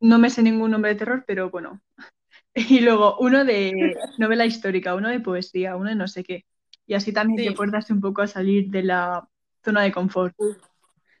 No 0.00 0.18
me 0.18 0.30
sé 0.30 0.42
ningún 0.42 0.72
nombre 0.72 0.92
de 0.92 0.98
terror, 0.98 1.24
pero 1.26 1.50
bueno. 1.50 1.80
Y 2.54 2.80
luego 2.80 3.16
uno 3.20 3.44
de 3.44 3.72
novela 4.18 4.46
histórica, 4.46 4.94
uno 4.96 5.08
de 5.10 5.20
poesía, 5.20 5.76
uno 5.76 5.90
de 5.90 5.96
no 5.96 6.08
sé 6.08 6.24
qué. 6.24 6.44
Y 6.86 6.94
así 6.94 7.12
también 7.12 7.38
Sí. 7.38 7.50
te 7.50 7.56
fuerzas 7.56 7.90
un 7.90 8.00
poco 8.00 8.22
a 8.22 8.26
salir 8.26 8.68
de 8.70 8.82
la 8.82 9.28
zona 9.64 9.82
de 9.82 9.92
confort. 9.92 10.34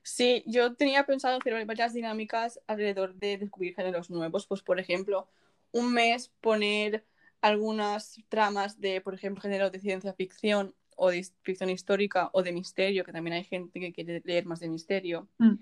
Sí, 0.02 0.42
yo 0.46 0.74
tenía 0.74 1.04
pensado 1.06 1.38
hacer 1.38 1.64
varias 1.66 1.94
dinámicas 1.94 2.60
alrededor 2.66 3.14
de 3.14 3.38
descubrir 3.38 3.74
géneros 3.74 4.10
nuevos. 4.10 4.46
Pues, 4.46 4.62
por 4.62 4.80
ejemplo, 4.80 5.28
un 5.72 5.92
mes 5.92 6.28
poner 6.40 7.06
algunas 7.40 8.16
tramas 8.28 8.80
de, 8.80 9.00
por 9.00 9.14
ejemplo, 9.14 9.42
género 9.42 9.70
de 9.70 9.80
ciencia 9.80 10.14
ficción 10.14 10.74
o 10.96 11.10
de 11.10 11.26
ficción 11.42 11.70
histórica 11.70 12.30
o 12.32 12.42
de 12.42 12.52
misterio, 12.52 13.04
que 13.04 13.12
también 13.12 13.34
hay 13.34 13.44
gente 13.44 13.78
que 13.78 13.92
quiere 13.92 14.22
leer 14.24 14.46
más 14.46 14.60
de 14.60 14.68
misterio. 14.68 15.28
Mm. 15.38 15.54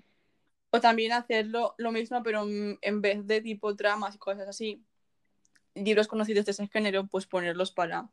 O 0.71 0.79
también 0.81 1.11
hacerlo 1.11 1.75
lo 1.77 1.91
mismo, 1.91 2.21
pero 2.23 2.45
en 2.49 3.01
vez 3.01 3.25
de 3.27 3.41
tipo 3.41 3.75
tramas 3.75 4.15
y 4.15 4.17
cosas 4.17 4.47
así, 4.47 4.81
libros 5.75 6.07
conocidos 6.07 6.45
de 6.45 6.51
ese 6.51 6.67
género, 6.67 7.05
pues 7.07 7.27
ponerlos 7.27 7.71
para 7.71 8.09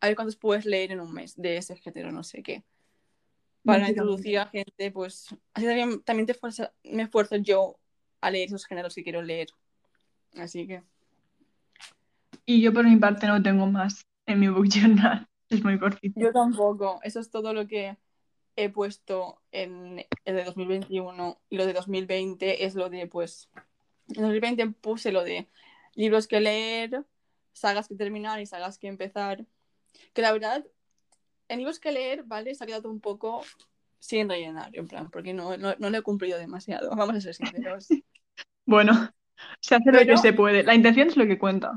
a 0.00 0.06
ver 0.06 0.16
cuántos 0.16 0.36
puedes 0.36 0.64
leer 0.64 0.92
en 0.92 1.00
un 1.00 1.12
mes 1.12 1.34
de 1.36 1.56
ese 1.56 1.76
género, 1.76 2.12
no 2.12 2.22
sé 2.22 2.42
qué. 2.42 2.62
Para 3.64 3.88
introducir 3.88 4.38
a 4.38 4.46
gente, 4.46 4.90
pues 4.90 5.34
así 5.52 5.66
también, 5.66 6.02
también 6.02 6.26
te 6.26 6.34
fuerza- 6.34 6.72
me 6.82 7.02
esfuerzo 7.02 7.36
yo 7.36 7.78
a 8.22 8.30
leer 8.30 8.46
esos 8.48 8.64
géneros 8.64 8.94
que 8.94 9.02
quiero 9.02 9.20
leer. 9.20 9.48
Así 10.36 10.66
que 10.66 10.82
Y 12.46 12.62
yo 12.62 12.72
por 12.72 12.84
mi 12.84 12.96
parte 12.96 13.26
no 13.26 13.42
tengo 13.42 13.66
más 13.66 14.06
en 14.26 14.40
mi 14.40 14.48
book 14.48 14.68
journal. 14.68 15.29
Es 15.50 15.62
muy 15.64 15.78
cortito. 15.78 16.18
yo 16.20 16.32
tampoco. 16.32 17.00
Eso 17.02 17.20
es 17.20 17.30
todo 17.30 17.52
lo 17.52 17.66
que 17.66 17.96
he 18.56 18.68
puesto 18.70 19.40
en 19.52 20.04
el 20.24 20.36
de 20.36 20.44
2021 20.44 21.40
y 21.50 21.56
lo 21.56 21.66
de 21.66 21.72
2020 21.72 22.64
es 22.64 22.74
lo 22.74 22.88
de, 22.90 23.06
pues, 23.06 23.48
en 24.08 24.22
2020 24.22 24.66
puse 24.80 25.12
lo 25.12 25.22
de 25.24 25.48
libros 25.94 26.26
que 26.26 26.40
leer, 26.40 27.04
sagas 27.52 27.88
que 27.88 27.94
terminar 27.96 28.40
y 28.40 28.46
sagas 28.46 28.78
que 28.78 28.88
empezar. 28.88 29.44
Que 30.14 30.22
la 30.22 30.32
verdad, 30.32 30.64
en 31.48 31.58
libros 31.58 31.80
que 31.80 31.92
leer, 31.92 32.22
¿vale? 32.24 32.54
Se 32.54 32.64
ha 32.64 32.66
quedado 32.66 32.90
un 32.90 33.00
poco 33.00 33.42
sin 33.98 34.28
rellenar, 34.28 34.70
en 34.72 34.88
plan, 34.88 35.10
porque 35.10 35.34
no, 35.34 35.56
no, 35.56 35.74
no 35.78 35.90
lo 35.90 35.98
he 35.98 36.02
cumplido 36.02 36.38
demasiado, 36.38 36.90
vamos 36.96 37.16
a 37.16 37.20
ser 37.20 37.34
sinceros. 37.34 37.88
Bueno, 38.66 38.92
se 39.60 39.74
hace 39.74 39.90
lo 39.90 39.98
que 39.98 40.04
Pero- 40.06 40.18
se 40.18 40.32
puede. 40.32 40.62
La 40.62 40.74
intención 40.76 41.08
es 41.08 41.16
lo 41.16 41.26
que 41.26 41.38
cuenta. 41.38 41.76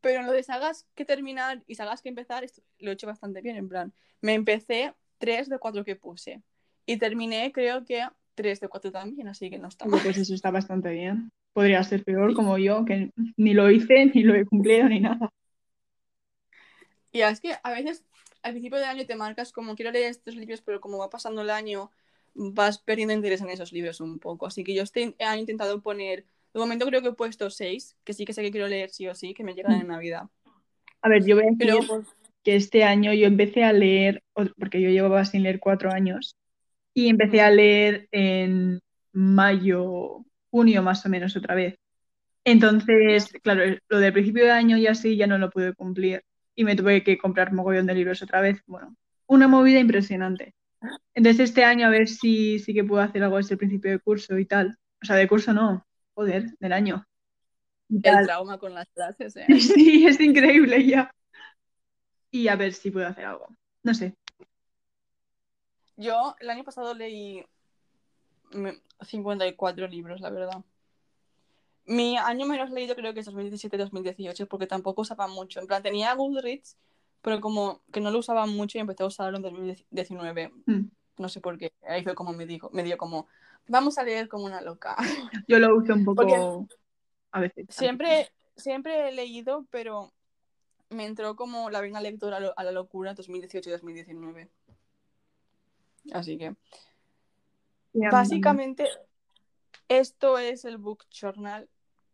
Pero 0.00 0.20
en 0.20 0.26
lo 0.26 0.32
de 0.32 0.42
sagas 0.42 0.86
que 0.94 1.04
terminar 1.04 1.62
y 1.66 1.74
sagas 1.74 2.02
que 2.02 2.08
empezar, 2.08 2.44
esto 2.44 2.62
lo 2.78 2.90
he 2.90 2.94
hecho 2.94 3.06
bastante 3.06 3.40
bien, 3.40 3.56
en 3.56 3.68
plan, 3.68 3.92
me 4.20 4.34
empecé 4.34 4.94
tres 5.18 5.48
de 5.48 5.58
cuatro 5.58 5.84
que 5.84 5.96
puse 5.96 6.42
y 6.86 6.96
terminé 6.96 7.52
creo 7.52 7.84
que 7.84 8.06
tres 8.34 8.60
de 8.60 8.68
cuatro 8.68 8.92
también, 8.92 9.28
así 9.28 9.50
que 9.50 9.58
no 9.58 9.68
está 9.68 9.86
mal. 9.86 10.00
Pues 10.02 10.16
eso 10.16 10.34
está 10.34 10.50
bastante 10.50 10.90
bien. 10.90 11.30
Podría 11.52 11.82
ser 11.82 12.04
peor 12.04 12.34
como 12.34 12.56
yo, 12.56 12.84
que 12.84 13.10
ni 13.36 13.52
lo 13.52 13.70
hice, 13.70 14.06
ni 14.14 14.22
lo 14.22 14.34
he 14.34 14.46
cumplido, 14.46 14.88
ni 14.88 15.00
nada. 15.00 15.30
Y 17.10 17.22
es 17.22 17.40
que 17.40 17.56
a 17.62 17.70
veces 17.72 18.04
al 18.42 18.52
principio 18.52 18.78
del 18.78 18.88
año 18.88 19.06
te 19.06 19.16
marcas 19.16 19.52
como 19.52 19.74
quiero 19.74 19.90
leer 19.90 20.10
estos 20.10 20.36
libros, 20.36 20.62
pero 20.62 20.80
como 20.80 20.98
va 20.98 21.10
pasando 21.10 21.42
el 21.42 21.50
año 21.50 21.90
vas 22.34 22.78
perdiendo 22.78 23.14
interés 23.14 23.40
en 23.40 23.50
esos 23.50 23.72
libros 23.72 24.00
un 24.00 24.18
poco. 24.18 24.46
Así 24.46 24.62
que 24.62 24.74
yo 24.74 24.84
año 24.94 25.14
he 25.18 25.38
intentado 25.38 25.80
poner, 25.82 26.24
de 26.58 26.64
momento 26.64 26.86
creo 26.86 27.02
que 27.02 27.08
he 27.08 27.12
puesto 27.12 27.50
seis, 27.50 27.96
que 28.04 28.12
sí 28.12 28.24
que 28.24 28.32
sé 28.32 28.42
que 28.42 28.50
quiero 28.50 28.68
leer 28.68 28.90
sí 28.90 29.06
o 29.06 29.14
sí, 29.14 29.34
que 29.34 29.44
me 29.44 29.54
llegan 29.54 29.80
en 29.80 29.88
Navidad. 29.88 30.24
A 31.02 31.08
ver, 31.08 31.24
yo 31.24 31.36
voy 31.36 31.44
a 31.44 31.50
decir 31.50 31.58
Pero 31.58 31.78
pues, 31.86 32.08
que 32.42 32.56
este 32.56 32.84
año 32.84 33.12
yo 33.12 33.26
empecé 33.26 33.64
a 33.64 33.72
leer, 33.72 34.22
porque 34.32 34.80
yo 34.80 34.90
llevaba 34.90 35.24
sin 35.24 35.44
leer 35.44 35.60
cuatro 35.60 35.92
años, 35.92 36.36
y 36.94 37.08
empecé 37.08 37.40
a 37.40 37.50
leer 37.50 38.08
en 38.10 38.80
mayo, 39.12 40.24
junio 40.50 40.82
más 40.82 41.06
o 41.06 41.08
menos 41.08 41.36
otra 41.36 41.54
vez. 41.54 41.76
Entonces, 42.44 43.30
claro, 43.42 43.76
lo 43.88 43.98
del 43.98 44.12
principio 44.12 44.44
de 44.44 44.50
año 44.50 44.78
ya 44.78 44.94
sí, 44.94 45.16
ya 45.16 45.26
no 45.26 45.38
lo 45.38 45.50
pude 45.50 45.74
cumplir 45.74 46.22
y 46.54 46.64
me 46.64 46.74
tuve 46.74 47.04
que 47.04 47.18
comprar 47.18 47.52
mogollón 47.52 47.86
de 47.86 47.94
libros 47.94 48.22
otra 48.22 48.40
vez. 48.40 48.60
Bueno, 48.66 48.96
una 49.26 49.46
movida 49.46 49.78
impresionante. 49.78 50.54
Entonces 51.14 51.50
este 51.50 51.64
año 51.64 51.86
a 51.86 51.90
ver 51.90 52.08
si 52.08 52.58
sí 52.58 52.74
que 52.74 52.84
puedo 52.84 53.02
hacer 53.02 53.22
algo 53.22 53.36
desde 53.36 53.54
el 53.54 53.58
principio 53.58 53.90
de 53.90 53.98
curso 53.98 54.38
y 54.38 54.44
tal. 54.46 54.76
O 55.02 55.06
sea, 55.06 55.16
de 55.16 55.28
curso 55.28 55.52
no, 55.52 55.86
joder, 56.18 56.58
del 56.58 56.72
año. 56.72 57.06
El 57.88 58.02
tal. 58.02 58.26
trauma 58.26 58.58
con 58.58 58.74
las 58.74 58.88
clases, 58.88 59.36
¿eh? 59.36 59.46
Sí, 59.60 60.04
es 60.04 60.20
increíble 60.20 60.84
ya. 60.84 61.14
Y 62.32 62.48
a 62.48 62.56
ver 62.56 62.74
si 62.74 62.90
puedo 62.90 63.06
hacer 63.06 63.24
algo. 63.24 63.46
No 63.84 63.94
sé. 63.94 64.16
Yo 65.96 66.34
el 66.40 66.50
año 66.50 66.64
pasado 66.64 66.92
leí 66.92 67.44
mm, 68.50 68.68
54 69.00 69.86
libros, 69.86 70.20
la 70.20 70.30
verdad. 70.30 70.64
Mi 71.86 72.16
año 72.16 72.46
menos 72.46 72.70
leído 72.72 72.96
creo 72.96 73.14
que 73.14 73.20
es 73.20 73.28
2017-2018, 73.28 74.48
porque 74.48 74.66
tampoco 74.66 75.02
usaba 75.02 75.28
mucho. 75.28 75.60
En 75.60 75.68
plan, 75.68 75.84
tenía 75.84 76.12
Goodreads, 76.14 76.76
pero 77.22 77.40
como 77.40 77.80
que 77.92 78.00
no 78.00 78.10
lo 78.10 78.18
usaba 78.18 78.44
mucho 78.46 78.76
y 78.76 78.80
empecé 78.80 79.04
a 79.04 79.06
usarlo 79.06 79.36
en 79.36 79.42
2019. 79.44 80.50
Mm. 80.66 80.80
No 81.18 81.28
sé 81.28 81.40
por 81.40 81.58
qué. 81.58 81.72
Ahí 81.82 82.02
fue 82.02 82.14
como 82.14 82.32
me 82.32 82.46
dijo, 82.46 82.70
me 82.72 82.82
dio 82.82 82.96
como, 82.96 83.26
vamos 83.66 83.98
a 83.98 84.04
leer 84.04 84.28
como 84.28 84.44
una 84.44 84.60
loca. 84.60 84.96
Yo 85.48 85.58
lo 85.58 85.76
uso 85.76 85.94
un 85.94 86.04
poco 86.04 86.22
Porque- 86.22 86.74
a 87.32 87.40
veces. 87.40 87.66
Siempre, 87.68 88.30
siempre 88.56 89.08
he 89.08 89.12
leído, 89.12 89.66
pero 89.70 90.12
me 90.90 91.04
entró 91.04 91.36
como 91.36 91.70
la 91.70 91.80
vena 91.80 92.00
lectora 92.00 92.38
a, 92.56 92.64
la 92.64 92.72
locura 92.72 93.14
2018-2019. 93.14 94.48
Así 96.12 96.38
que, 96.38 96.54
básicamente, 97.92 98.88
esto 99.88 100.38
es 100.38 100.64
el 100.64 100.78
book 100.78 101.04
journal. 101.10 101.68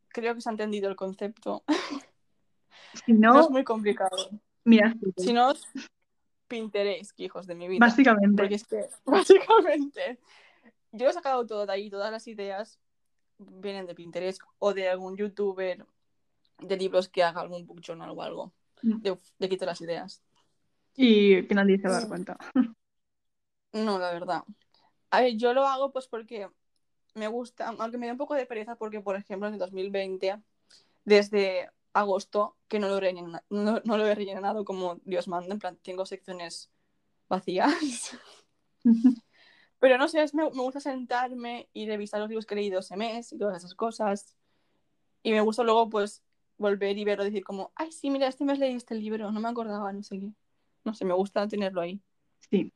Creo 0.09 0.35
que 0.35 0.41
se 0.41 0.49
ha 0.49 0.53
entendido 0.53 0.89
el 0.89 0.97
concepto. 0.97 1.63
Si 3.05 3.13
No, 3.13 3.35
no, 3.35 3.41
es 3.43 3.51
muy 3.51 3.65
complicado. 3.65 4.17
mira, 4.65 4.95
Si 5.17 5.33
no, 5.33 5.53
Pinterest, 6.55 7.11
que 7.13 7.25
hijos 7.25 7.47
de 7.47 7.55
mi 7.55 7.69
vida. 7.69 7.85
básicamente. 7.85 8.37
Porque 8.37 8.55
es 8.55 8.65
que, 8.65 8.87
básicamente, 9.05 10.19
yo 10.93 11.09
he 11.09 11.13
sacado 11.13 11.45
todo 11.47 11.67
de 11.67 11.73
ahí, 11.73 11.91
todas 11.91 12.13
las 12.13 12.27
ideas 12.29 12.79
vienen 13.39 13.87
de 13.87 13.95
Pinterest 13.95 14.41
o 14.59 14.73
de 14.73 14.89
algún 14.89 15.17
youtuber 15.17 15.85
de 16.61 16.77
libros 16.77 17.09
que 17.09 17.23
haga 17.23 17.41
algún 17.41 17.67
book 17.67 17.81
journal 17.81 18.11
o 18.11 18.23
algo. 18.23 18.53
Mm. 18.83 19.01
De, 19.01 19.19
de 19.39 19.49
quito 19.49 19.67
las 19.67 19.81
ideas. 19.81 20.23
Y 20.97 21.43
que 21.47 21.55
nadie 21.55 21.79
se 21.79 21.89
va 21.89 21.97
a 21.97 22.01
dar 22.01 22.09
cuenta. 22.09 22.37
No, 23.73 23.99
la 23.99 24.13
verdad. 24.13 24.45
A 25.11 25.21
ver, 25.21 25.37
yo 25.37 25.53
lo 25.53 25.67
hago 25.67 25.91
pues 25.91 26.07
porque 26.07 26.49
me 27.15 27.27
gusta, 27.27 27.75
aunque 27.77 27.99
me 27.99 28.07
da 28.07 28.13
un 28.13 28.19
poco 28.19 28.35
de 28.35 28.47
pereza 28.47 28.77
porque, 28.77 29.01
por 29.01 29.17
ejemplo, 29.17 29.49
en 29.49 29.55
el 29.55 29.59
2020, 29.59 30.41
desde 31.05 31.71
agosto, 31.95 32.57
que 32.69 32.79
no 32.79 32.89
lo, 32.89 32.97
he 32.99 34.15
rellenado 34.15 34.65
como 34.65 35.01
Dios 35.05 35.29
manda, 35.29 35.55
en 35.55 35.61
plan, 35.61 35.79
tengo 35.83 36.05
secciones 36.05 36.71
vacías. 37.29 38.19
Pero 39.79 39.99
no 39.99 40.09
sé, 40.09 40.23
es- 40.23 40.35
me, 40.35 40.45
me 40.45 40.63
gusta 40.63 40.81
sentarme 40.81 41.69
y 41.73 41.87
revisar 41.87 42.21
los 42.21 42.29
libros 42.29 42.47
que 42.47 42.55
he 42.55 42.59
leído 42.59 42.81
ese 42.81 42.97
mes 42.97 43.33
y 43.33 43.39
todas 43.39 43.59
esas 43.59 43.75
cosas. 43.75 44.37
Y 45.23 45.33
me 45.33 45.41
gusta 45.41 45.63
luego, 45.63 45.89
pues, 45.89 46.23
volver 46.59 46.99
y 46.99 47.05
verlo 47.05 47.25
decir 47.25 47.45
como, 47.45 47.73
ay, 47.77 47.93
sí, 47.93 48.11
mira, 48.11 48.27
este 48.29 48.45
mes 48.45 48.59
leí 48.59 48.75
este 48.75 48.95
libro, 48.95 49.31
no 49.31 49.41
me 49.41 49.49
acordaba, 49.49 49.93
no 49.93 50.03
sé 50.03 50.21
qué. 50.21 50.33
No 50.85 50.95
sé, 50.95 51.05
me 51.05 51.15
gusta 51.15 51.49
tenerlo 51.49 51.81
ahí. 51.81 52.01
Sí. 52.51 52.73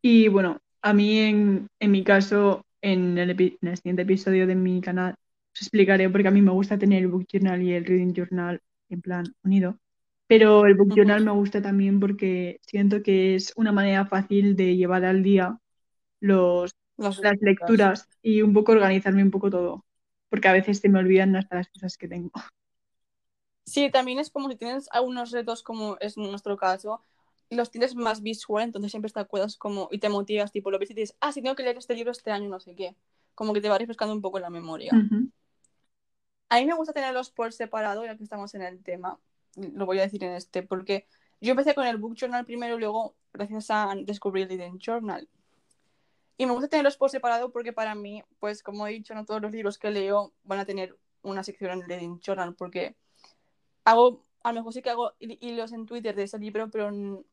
Y 0.00 0.28
bueno, 0.28 0.58
a 0.82 0.92
mí 0.92 1.18
en, 1.18 1.68
en 1.80 1.90
mi 1.90 2.04
caso, 2.04 2.62
en 2.80 3.18
el, 3.18 3.30
en 3.30 3.68
el 3.68 3.76
siguiente 3.76 4.02
episodio 4.02 4.46
de 4.46 4.54
mi 4.54 4.80
canal, 4.80 5.14
os 5.54 5.62
explicaré 5.62 6.08
porque 6.10 6.28
a 6.28 6.30
mí 6.30 6.42
me 6.42 6.52
gusta 6.52 6.78
tener 6.78 7.02
el 7.02 7.08
book 7.08 7.26
journal 7.32 7.62
y 7.62 7.72
el 7.72 7.84
reading 7.84 8.12
journal 8.14 8.60
en 8.90 9.00
plan 9.02 9.24
unido. 9.44 9.78
Pero 10.26 10.66
el 10.66 10.74
book 10.76 10.92
journal 10.94 11.22
me 11.22 11.32
gusta 11.32 11.60
también 11.62 12.00
porque 12.00 12.58
siento 12.62 13.02
que 13.02 13.34
es 13.36 13.52
una 13.56 13.72
manera 13.72 14.06
fácil 14.06 14.56
de 14.56 14.76
llevar 14.76 15.04
al 15.04 15.22
día 15.22 15.58
los, 16.20 16.72
Las 16.96 17.18
las 17.20 17.36
lecturas 17.42 18.08
y 18.22 18.42
un 18.42 18.52
poco 18.54 18.72
organizarme 18.72 19.22
un 19.24 19.30
poco 19.32 19.50
todo. 19.50 19.84
Porque 20.30 20.48
a 20.48 20.52
veces 20.54 20.78
se 20.80 20.88
me 20.88 21.00
olvidan 21.00 21.36
hasta 21.36 21.56
las 21.56 21.68
cosas 21.70 21.96
que 21.98 22.08
tengo. 22.08 22.32
Sí, 23.64 23.90
también 23.90 24.18
es 24.18 24.30
como 24.30 24.50
si 24.50 24.56
tienes 24.56 24.88
algunos 24.92 25.30
retos, 25.30 25.62
como 25.62 25.96
es 26.00 26.16
nuestro 26.16 26.56
caso, 26.56 27.00
los 27.50 27.70
tienes 27.70 27.94
más 27.94 28.22
visual, 28.22 28.64
entonces 28.64 28.90
siempre 28.90 29.10
te 29.10 29.20
acuerdas 29.20 29.56
como 29.56 29.88
y 29.92 29.98
te 29.98 30.08
motivas, 30.08 30.50
tipo, 30.52 30.70
lo 30.70 30.78
ves 30.78 30.90
y 30.90 30.94
dices, 30.94 31.16
ah, 31.20 31.32
sí, 31.32 31.42
tengo 31.42 31.54
que 31.54 31.62
leer 31.62 31.78
este 31.78 31.94
libro 31.94 32.10
este 32.12 32.30
año, 32.32 32.48
no 32.48 32.60
sé 32.60 32.74
qué. 32.74 32.96
Como 33.34 33.52
que 33.54 33.60
te 33.60 33.68
va 33.68 33.78
refrescando 33.78 34.14
un 34.14 34.22
poco 34.22 34.40
la 34.40 34.50
memoria. 34.50 35.00
Ujú. 35.00 35.30
A 36.52 36.56
mí 36.56 36.66
me 36.66 36.74
gusta 36.74 36.92
tenerlos 36.92 37.30
por 37.30 37.50
separado, 37.54 38.04
ya 38.04 38.14
que 38.14 38.22
estamos 38.22 38.54
en 38.54 38.60
el 38.60 38.82
tema. 38.82 39.18
Lo 39.56 39.86
voy 39.86 39.98
a 40.00 40.02
decir 40.02 40.22
en 40.22 40.32
este, 40.32 40.62
porque 40.62 41.06
yo 41.40 41.52
empecé 41.52 41.74
con 41.74 41.86
el 41.86 41.96
Book 41.96 42.14
Journal 42.14 42.44
primero 42.44 42.76
y 42.76 42.78
luego, 42.78 43.14
gracias 43.32 43.70
a 43.70 43.94
descubrir 43.96 44.42
el 44.52 44.58
Reading 44.58 44.78
Journal. 44.78 45.26
Y 46.36 46.44
me 46.44 46.52
gusta 46.52 46.68
tenerlos 46.68 46.98
por 46.98 47.08
separado 47.08 47.52
porque 47.52 47.72
para 47.72 47.94
mí, 47.94 48.22
pues 48.38 48.62
como 48.62 48.86
he 48.86 48.90
dicho, 48.90 49.14
no 49.14 49.24
todos 49.24 49.40
los 49.40 49.50
libros 49.50 49.78
que 49.78 49.90
leo 49.90 50.34
van 50.44 50.58
a 50.58 50.66
tener 50.66 50.94
una 51.22 51.42
sección 51.42 51.70
en 51.70 51.78
el 51.78 51.88
Reading 51.88 52.20
Journal, 52.20 52.54
porque 52.54 52.96
hago, 53.84 54.22
a 54.42 54.52
lo 54.52 54.60
mejor 54.60 54.74
sí 54.74 54.82
que 54.82 54.90
hago 54.90 55.12
hi- 55.20 55.38
hilos 55.40 55.72
en 55.72 55.86
Twitter 55.86 56.14
de 56.14 56.24
ese 56.24 56.38
libro, 56.38 56.68
pero 56.70 57.24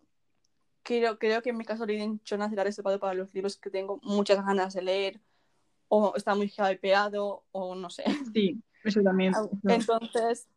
creo, 0.83 1.19
creo 1.19 1.41
que 1.41 1.49
en 1.49 1.57
mi 1.57 1.65
caso 1.65 1.83
el 1.83 1.89
Reading 1.89 2.19
Journal 2.23 2.49
será 2.49 2.63
reservado 2.63 3.01
para 3.01 3.15
los 3.15 3.33
libros 3.33 3.57
que 3.57 3.69
tengo 3.69 3.99
muchas 4.01 4.45
ganas 4.45 4.73
de 4.75 4.81
leer, 4.81 5.19
o 5.89 6.15
está 6.15 6.35
muy 6.35 6.51
hypeado, 6.57 7.43
o 7.51 7.75
no 7.75 7.89
sé. 7.89 8.05
Sí, 8.33 8.61
eso 8.83 9.01
también. 9.01 9.33
Entonces, 9.67 10.47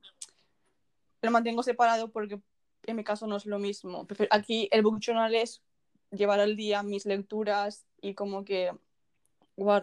lo 1.23 1.31
mantengo 1.31 1.63
separado 1.63 2.11
porque 2.11 2.41
en 2.85 2.97
mi 2.97 3.03
caso 3.05 3.27
no 3.27 3.37
es 3.37 3.47
lo 3.47 3.59
mismo. 3.59 4.07
Aquí 4.31 4.69
el 4.71 4.83
book 4.83 5.01
journal 5.01 5.35
es 5.35 5.63
llevar 6.11 6.41
al 6.41 6.57
día 6.57 6.83
mis 6.83 7.07
lecturas 7.07 7.87
y 8.01 8.15
como 8.15 8.45
que 8.45 8.73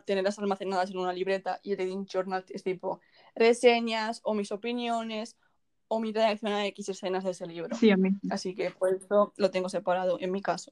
tenerlas 0.06 0.38
almacenadas 0.40 0.92
en 0.92 0.98
una 0.98 1.14
libreta 1.14 1.60
y 1.64 1.72
el 1.72 1.78
reading 1.78 2.06
journal 2.06 2.44
es 2.50 2.64
tipo 2.64 3.00
reseñas 3.36 4.20
o 4.24 4.34
mis 4.34 4.52
opiniones 4.52 5.38
o 5.88 6.00
mi 6.00 6.12
reacción 6.12 6.52
a 6.52 6.66
X 6.68 6.90
escenas 6.90 7.24
de 7.24 7.32
ese 7.32 7.48
libro. 7.48 7.76
Sí, 7.76 7.90
a 7.90 7.98
mí. 7.98 8.12
Así 8.30 8.54
que 8.54 8.72
por 8.72 8.94
eso 8.94 9.34
lo 9.38 9.50
tengo 9.50 9.70
separado 9.70 10.18
en 10.20 10.32
mi 10.32 10.42
caso. 10.42 10.72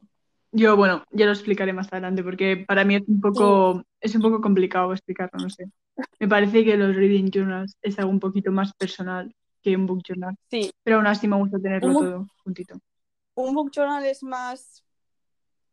Yo, 0.52 0.76
bueno, 0.78 1.04
ya 1.12 1.26
lo 1.26 1.32
explicaré 1.34 1.74
más 1.74 1.92
adelante 1.92 2.24
porque 2.24 2.58
para 2.68 2.84
mí 2.86 2.96
es 2.96 3.04
un 3.08 3.20
poco, 3.22 3.84
es 4.00 4.16
un 4.16 4.22
poco 4.22 4.42
complicado 4.42 4.92
explicarlo, 4.94 5.40
no 5.40 5.50
sé. 5.50 5.70
Me 6.20 6.28
parece 6.28 6.64
que 6.64 6.78
los 6.78 6.96
reading 6.96 7.30
journals 7.32 7.76
es 7.82 8.00
algo 8.00 8.12
un 8.12 8.20
poquito 8.20 8.52
más 8.52 8.74
personal 8.74 9.34
que 9.62 9.76
un 9.76 9.86
book 9.86 10.02
journal, 10.08 10.36
Sí, 10.50 10.72
pero 10.84 10.98
aún 10.98 11.08
así 11.08 11.28
me 11.28 11.36
gusta 11.36 11.60
tenerlo 11.60 11.92
book- 11.94 12.00
todo 12.06 12.28
juntito. 12.44 12.80
un 13.36 13.54
book 13.56 13.72
journal 13.76 14.06
es 14.06 14.24
más 14.24 14.84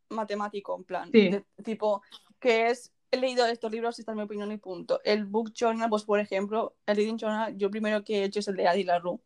matemático, 0.09 0.75
en 0.77 0.83
plan, 0.83 1.09
Sí. 1.11 1.29
de- 1.29 1.45
tipo, 1.63 2.01
que 2.39 2.67
es, 2.69 2.91
he 3.11 3.17
leído 3.17 3.45
estos 3.45 3.71
libros, 3.71 3.97
esta 3.99 4.11
es 4.11 4.15
mi 4.17 4.23
opinión 4.23 4.51
y 4.51 4.57
punto. 4.57 4.99
El 5.03 5.25
book 5.25 5.51
journal, 5.53 5.89
pues 5.89 6.03
por 6.03 6.19
ejemplo, 6.19 6.75
el 6.85 6.95
reading 6.95 7.17
journal, 7.17 7.55
yo 7.57 7.69
primero 7.71 8.03
que 8.03 8.19
he 8.19 8.23
hecho 8.25 8.39
es 8.39 8.47
el 8.47 8.55
de 8.55 8.67
Adi 8.67 8.83
LaRue. 8.83 9.19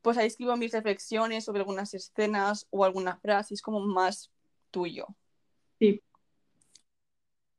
Pues 0.00 0.18
ahí 0.18 0.26
escribo 0.26 0.56
mis 0.56 0.72
reflexiones 0.72 1.44
sobre 1.44 1.60
algunas 1.60 1.94
escenas 1.94 2.66
o 2.70 2.84
alguna 2.84 3.16
frase, 3.18 3.54
es 3.54 3.62
como 3.62 3.80
más 3.80 4.30
tuyo. 4.72 5.06
Sí. 5.78 6.02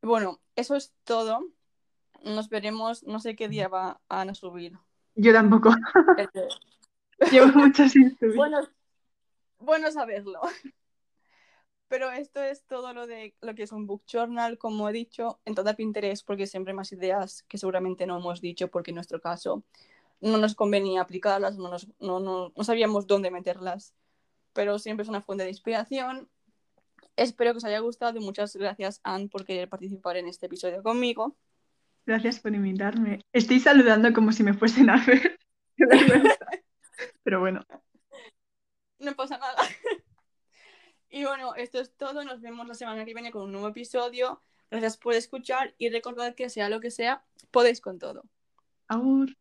Bueno, 0.02 0.42
eso 0.58 0.76
es 0.76 0.94
todo. 1.06 1.48
Nos 2.24 2.50
veremos, 2.50 3.04
no 3.04 3.20
sé 3.22 3.36
qué 3.38 3.48
día 3.48 3.70
va 3.70 4.02
a 4.10 4.34
subir. 4.36 4.78
Yo 5.16 5.32
tampoco. 5.32 5.70
el 6.18 6.30
de- 6.34 6.50
Llevo 7.32 7.48
mucho 7.58 7.88
sin 7.88 8.18
subir. 8.18 8.36
Bueno, 8.36 8.60
bueno 9.60 9.90
saberlo. 9.92 10.42
Pero 11.88 12.10
esto 12.12 12.42
es 12.42 12.64
todo 12.66 12.94
lo 12.94 13.06
de 13.06 13.36
lo 13.42 13.54
que 13.54 13.64
es 13.64 13.72
un 13.72 13.86
book 13.86 14.04
journal, 14.12 14.58
como 14.58 14.90
he 14.90 14.94
dicho, 14.94 15.40
en 15.46 15.54
toda 15.54 15.76
Pinterest, 15.76 16.26
porque 16.26 16.48
siempre 16.48 16.72
hay 16.72 16.76
más 16.78 16.92
ideas 16.92 17.44
que 17.44 17.58
seguramente 17.60 18.08
no 18.08 18.18
hemos 18.18 18.42
dicho, 18.42 18.70
porque 18.70 18.92
en 18.92 18.96
nuestro 18.96 19.22
caso 19.22 19.64
no 20.20 20.38
nos 20.38 20.56
convenía 20.56 21.02
aplicarlas, 21.02 21.58
no, 21.58 21.70
nos- 21.70 21.88
no, 22.00 22.20
no- 22.20 22.52
no 22.56 22.64
sabíamos 22.64 23.06
dónde 23.06 23.30
meterlas, 23.30 23.94
pero 24.54 24.80
siempre 24.80 25.04
es 25.04 25.10
una 25.10 25.22
fuente 25.22 25.44
de 25.44 25.52
inspiración. 25.52 26.30
Espero 27.16 27.52
que 27.52 27.58
os 27.58 27.66
haya 27.66 27.80
gustado 27.80 28.18
y 28.18 28.24
muchas 28.24 28.56
gracias, 28.56 29.00
Anne, 29.04 29.28
por 29.28 29.46
querer 29.46 29.70
participar 29.70 30.18
en 30.18 30.28
este 30.28 30.48
episodio 30.48 30.82
conmigo. 30.82 31.38
Gracias 32.06 32.40
por 32.40 32.54
invitarme. 32.54 33.22
Estoy 33.32 33.60
saludando 33.60 34.12
como 34.14 34.32
si 34.32 34.44
me 34.44 34.54
fuesen 34.54 34.90
a 34.90 35.04
ver. 35.06 35.40
Pero 37.24 37.40
bueno, 37.40 37.62
No 39.00 39.16
pasa 39.16 39.38
nada. 39.38 39.58
Y 41.10 41.26
bueno, 41.26 41.54
esto 41.54 41.80
es 41.80 41.96
todo. 41.96 42.24
Nos 42.24 42.42
vemos 42.42 42.68
la 42.68 42.74
semana 42.74 43.06
que 43.06 43.14
viene 43.14 43.32
con 43.32 43.44
un 43.44 43.52
nuevo 43.52 43.68
episodio. 43.68 44.42
Gracias 44.72 44.98
por 44.98 45.14
escuchar 45.14 45.76
y 45.78 45.90
recordad 45.90 46.34
que 46.34 46.50
sea 46.50 46.70
lo 46.70 46.80
que 46.80 46.90
sea, 46.90 47.24
podéis 47.52 47.82
con 47.82 48.00
todo. 48.00 48.24
agur. 48.88 49.38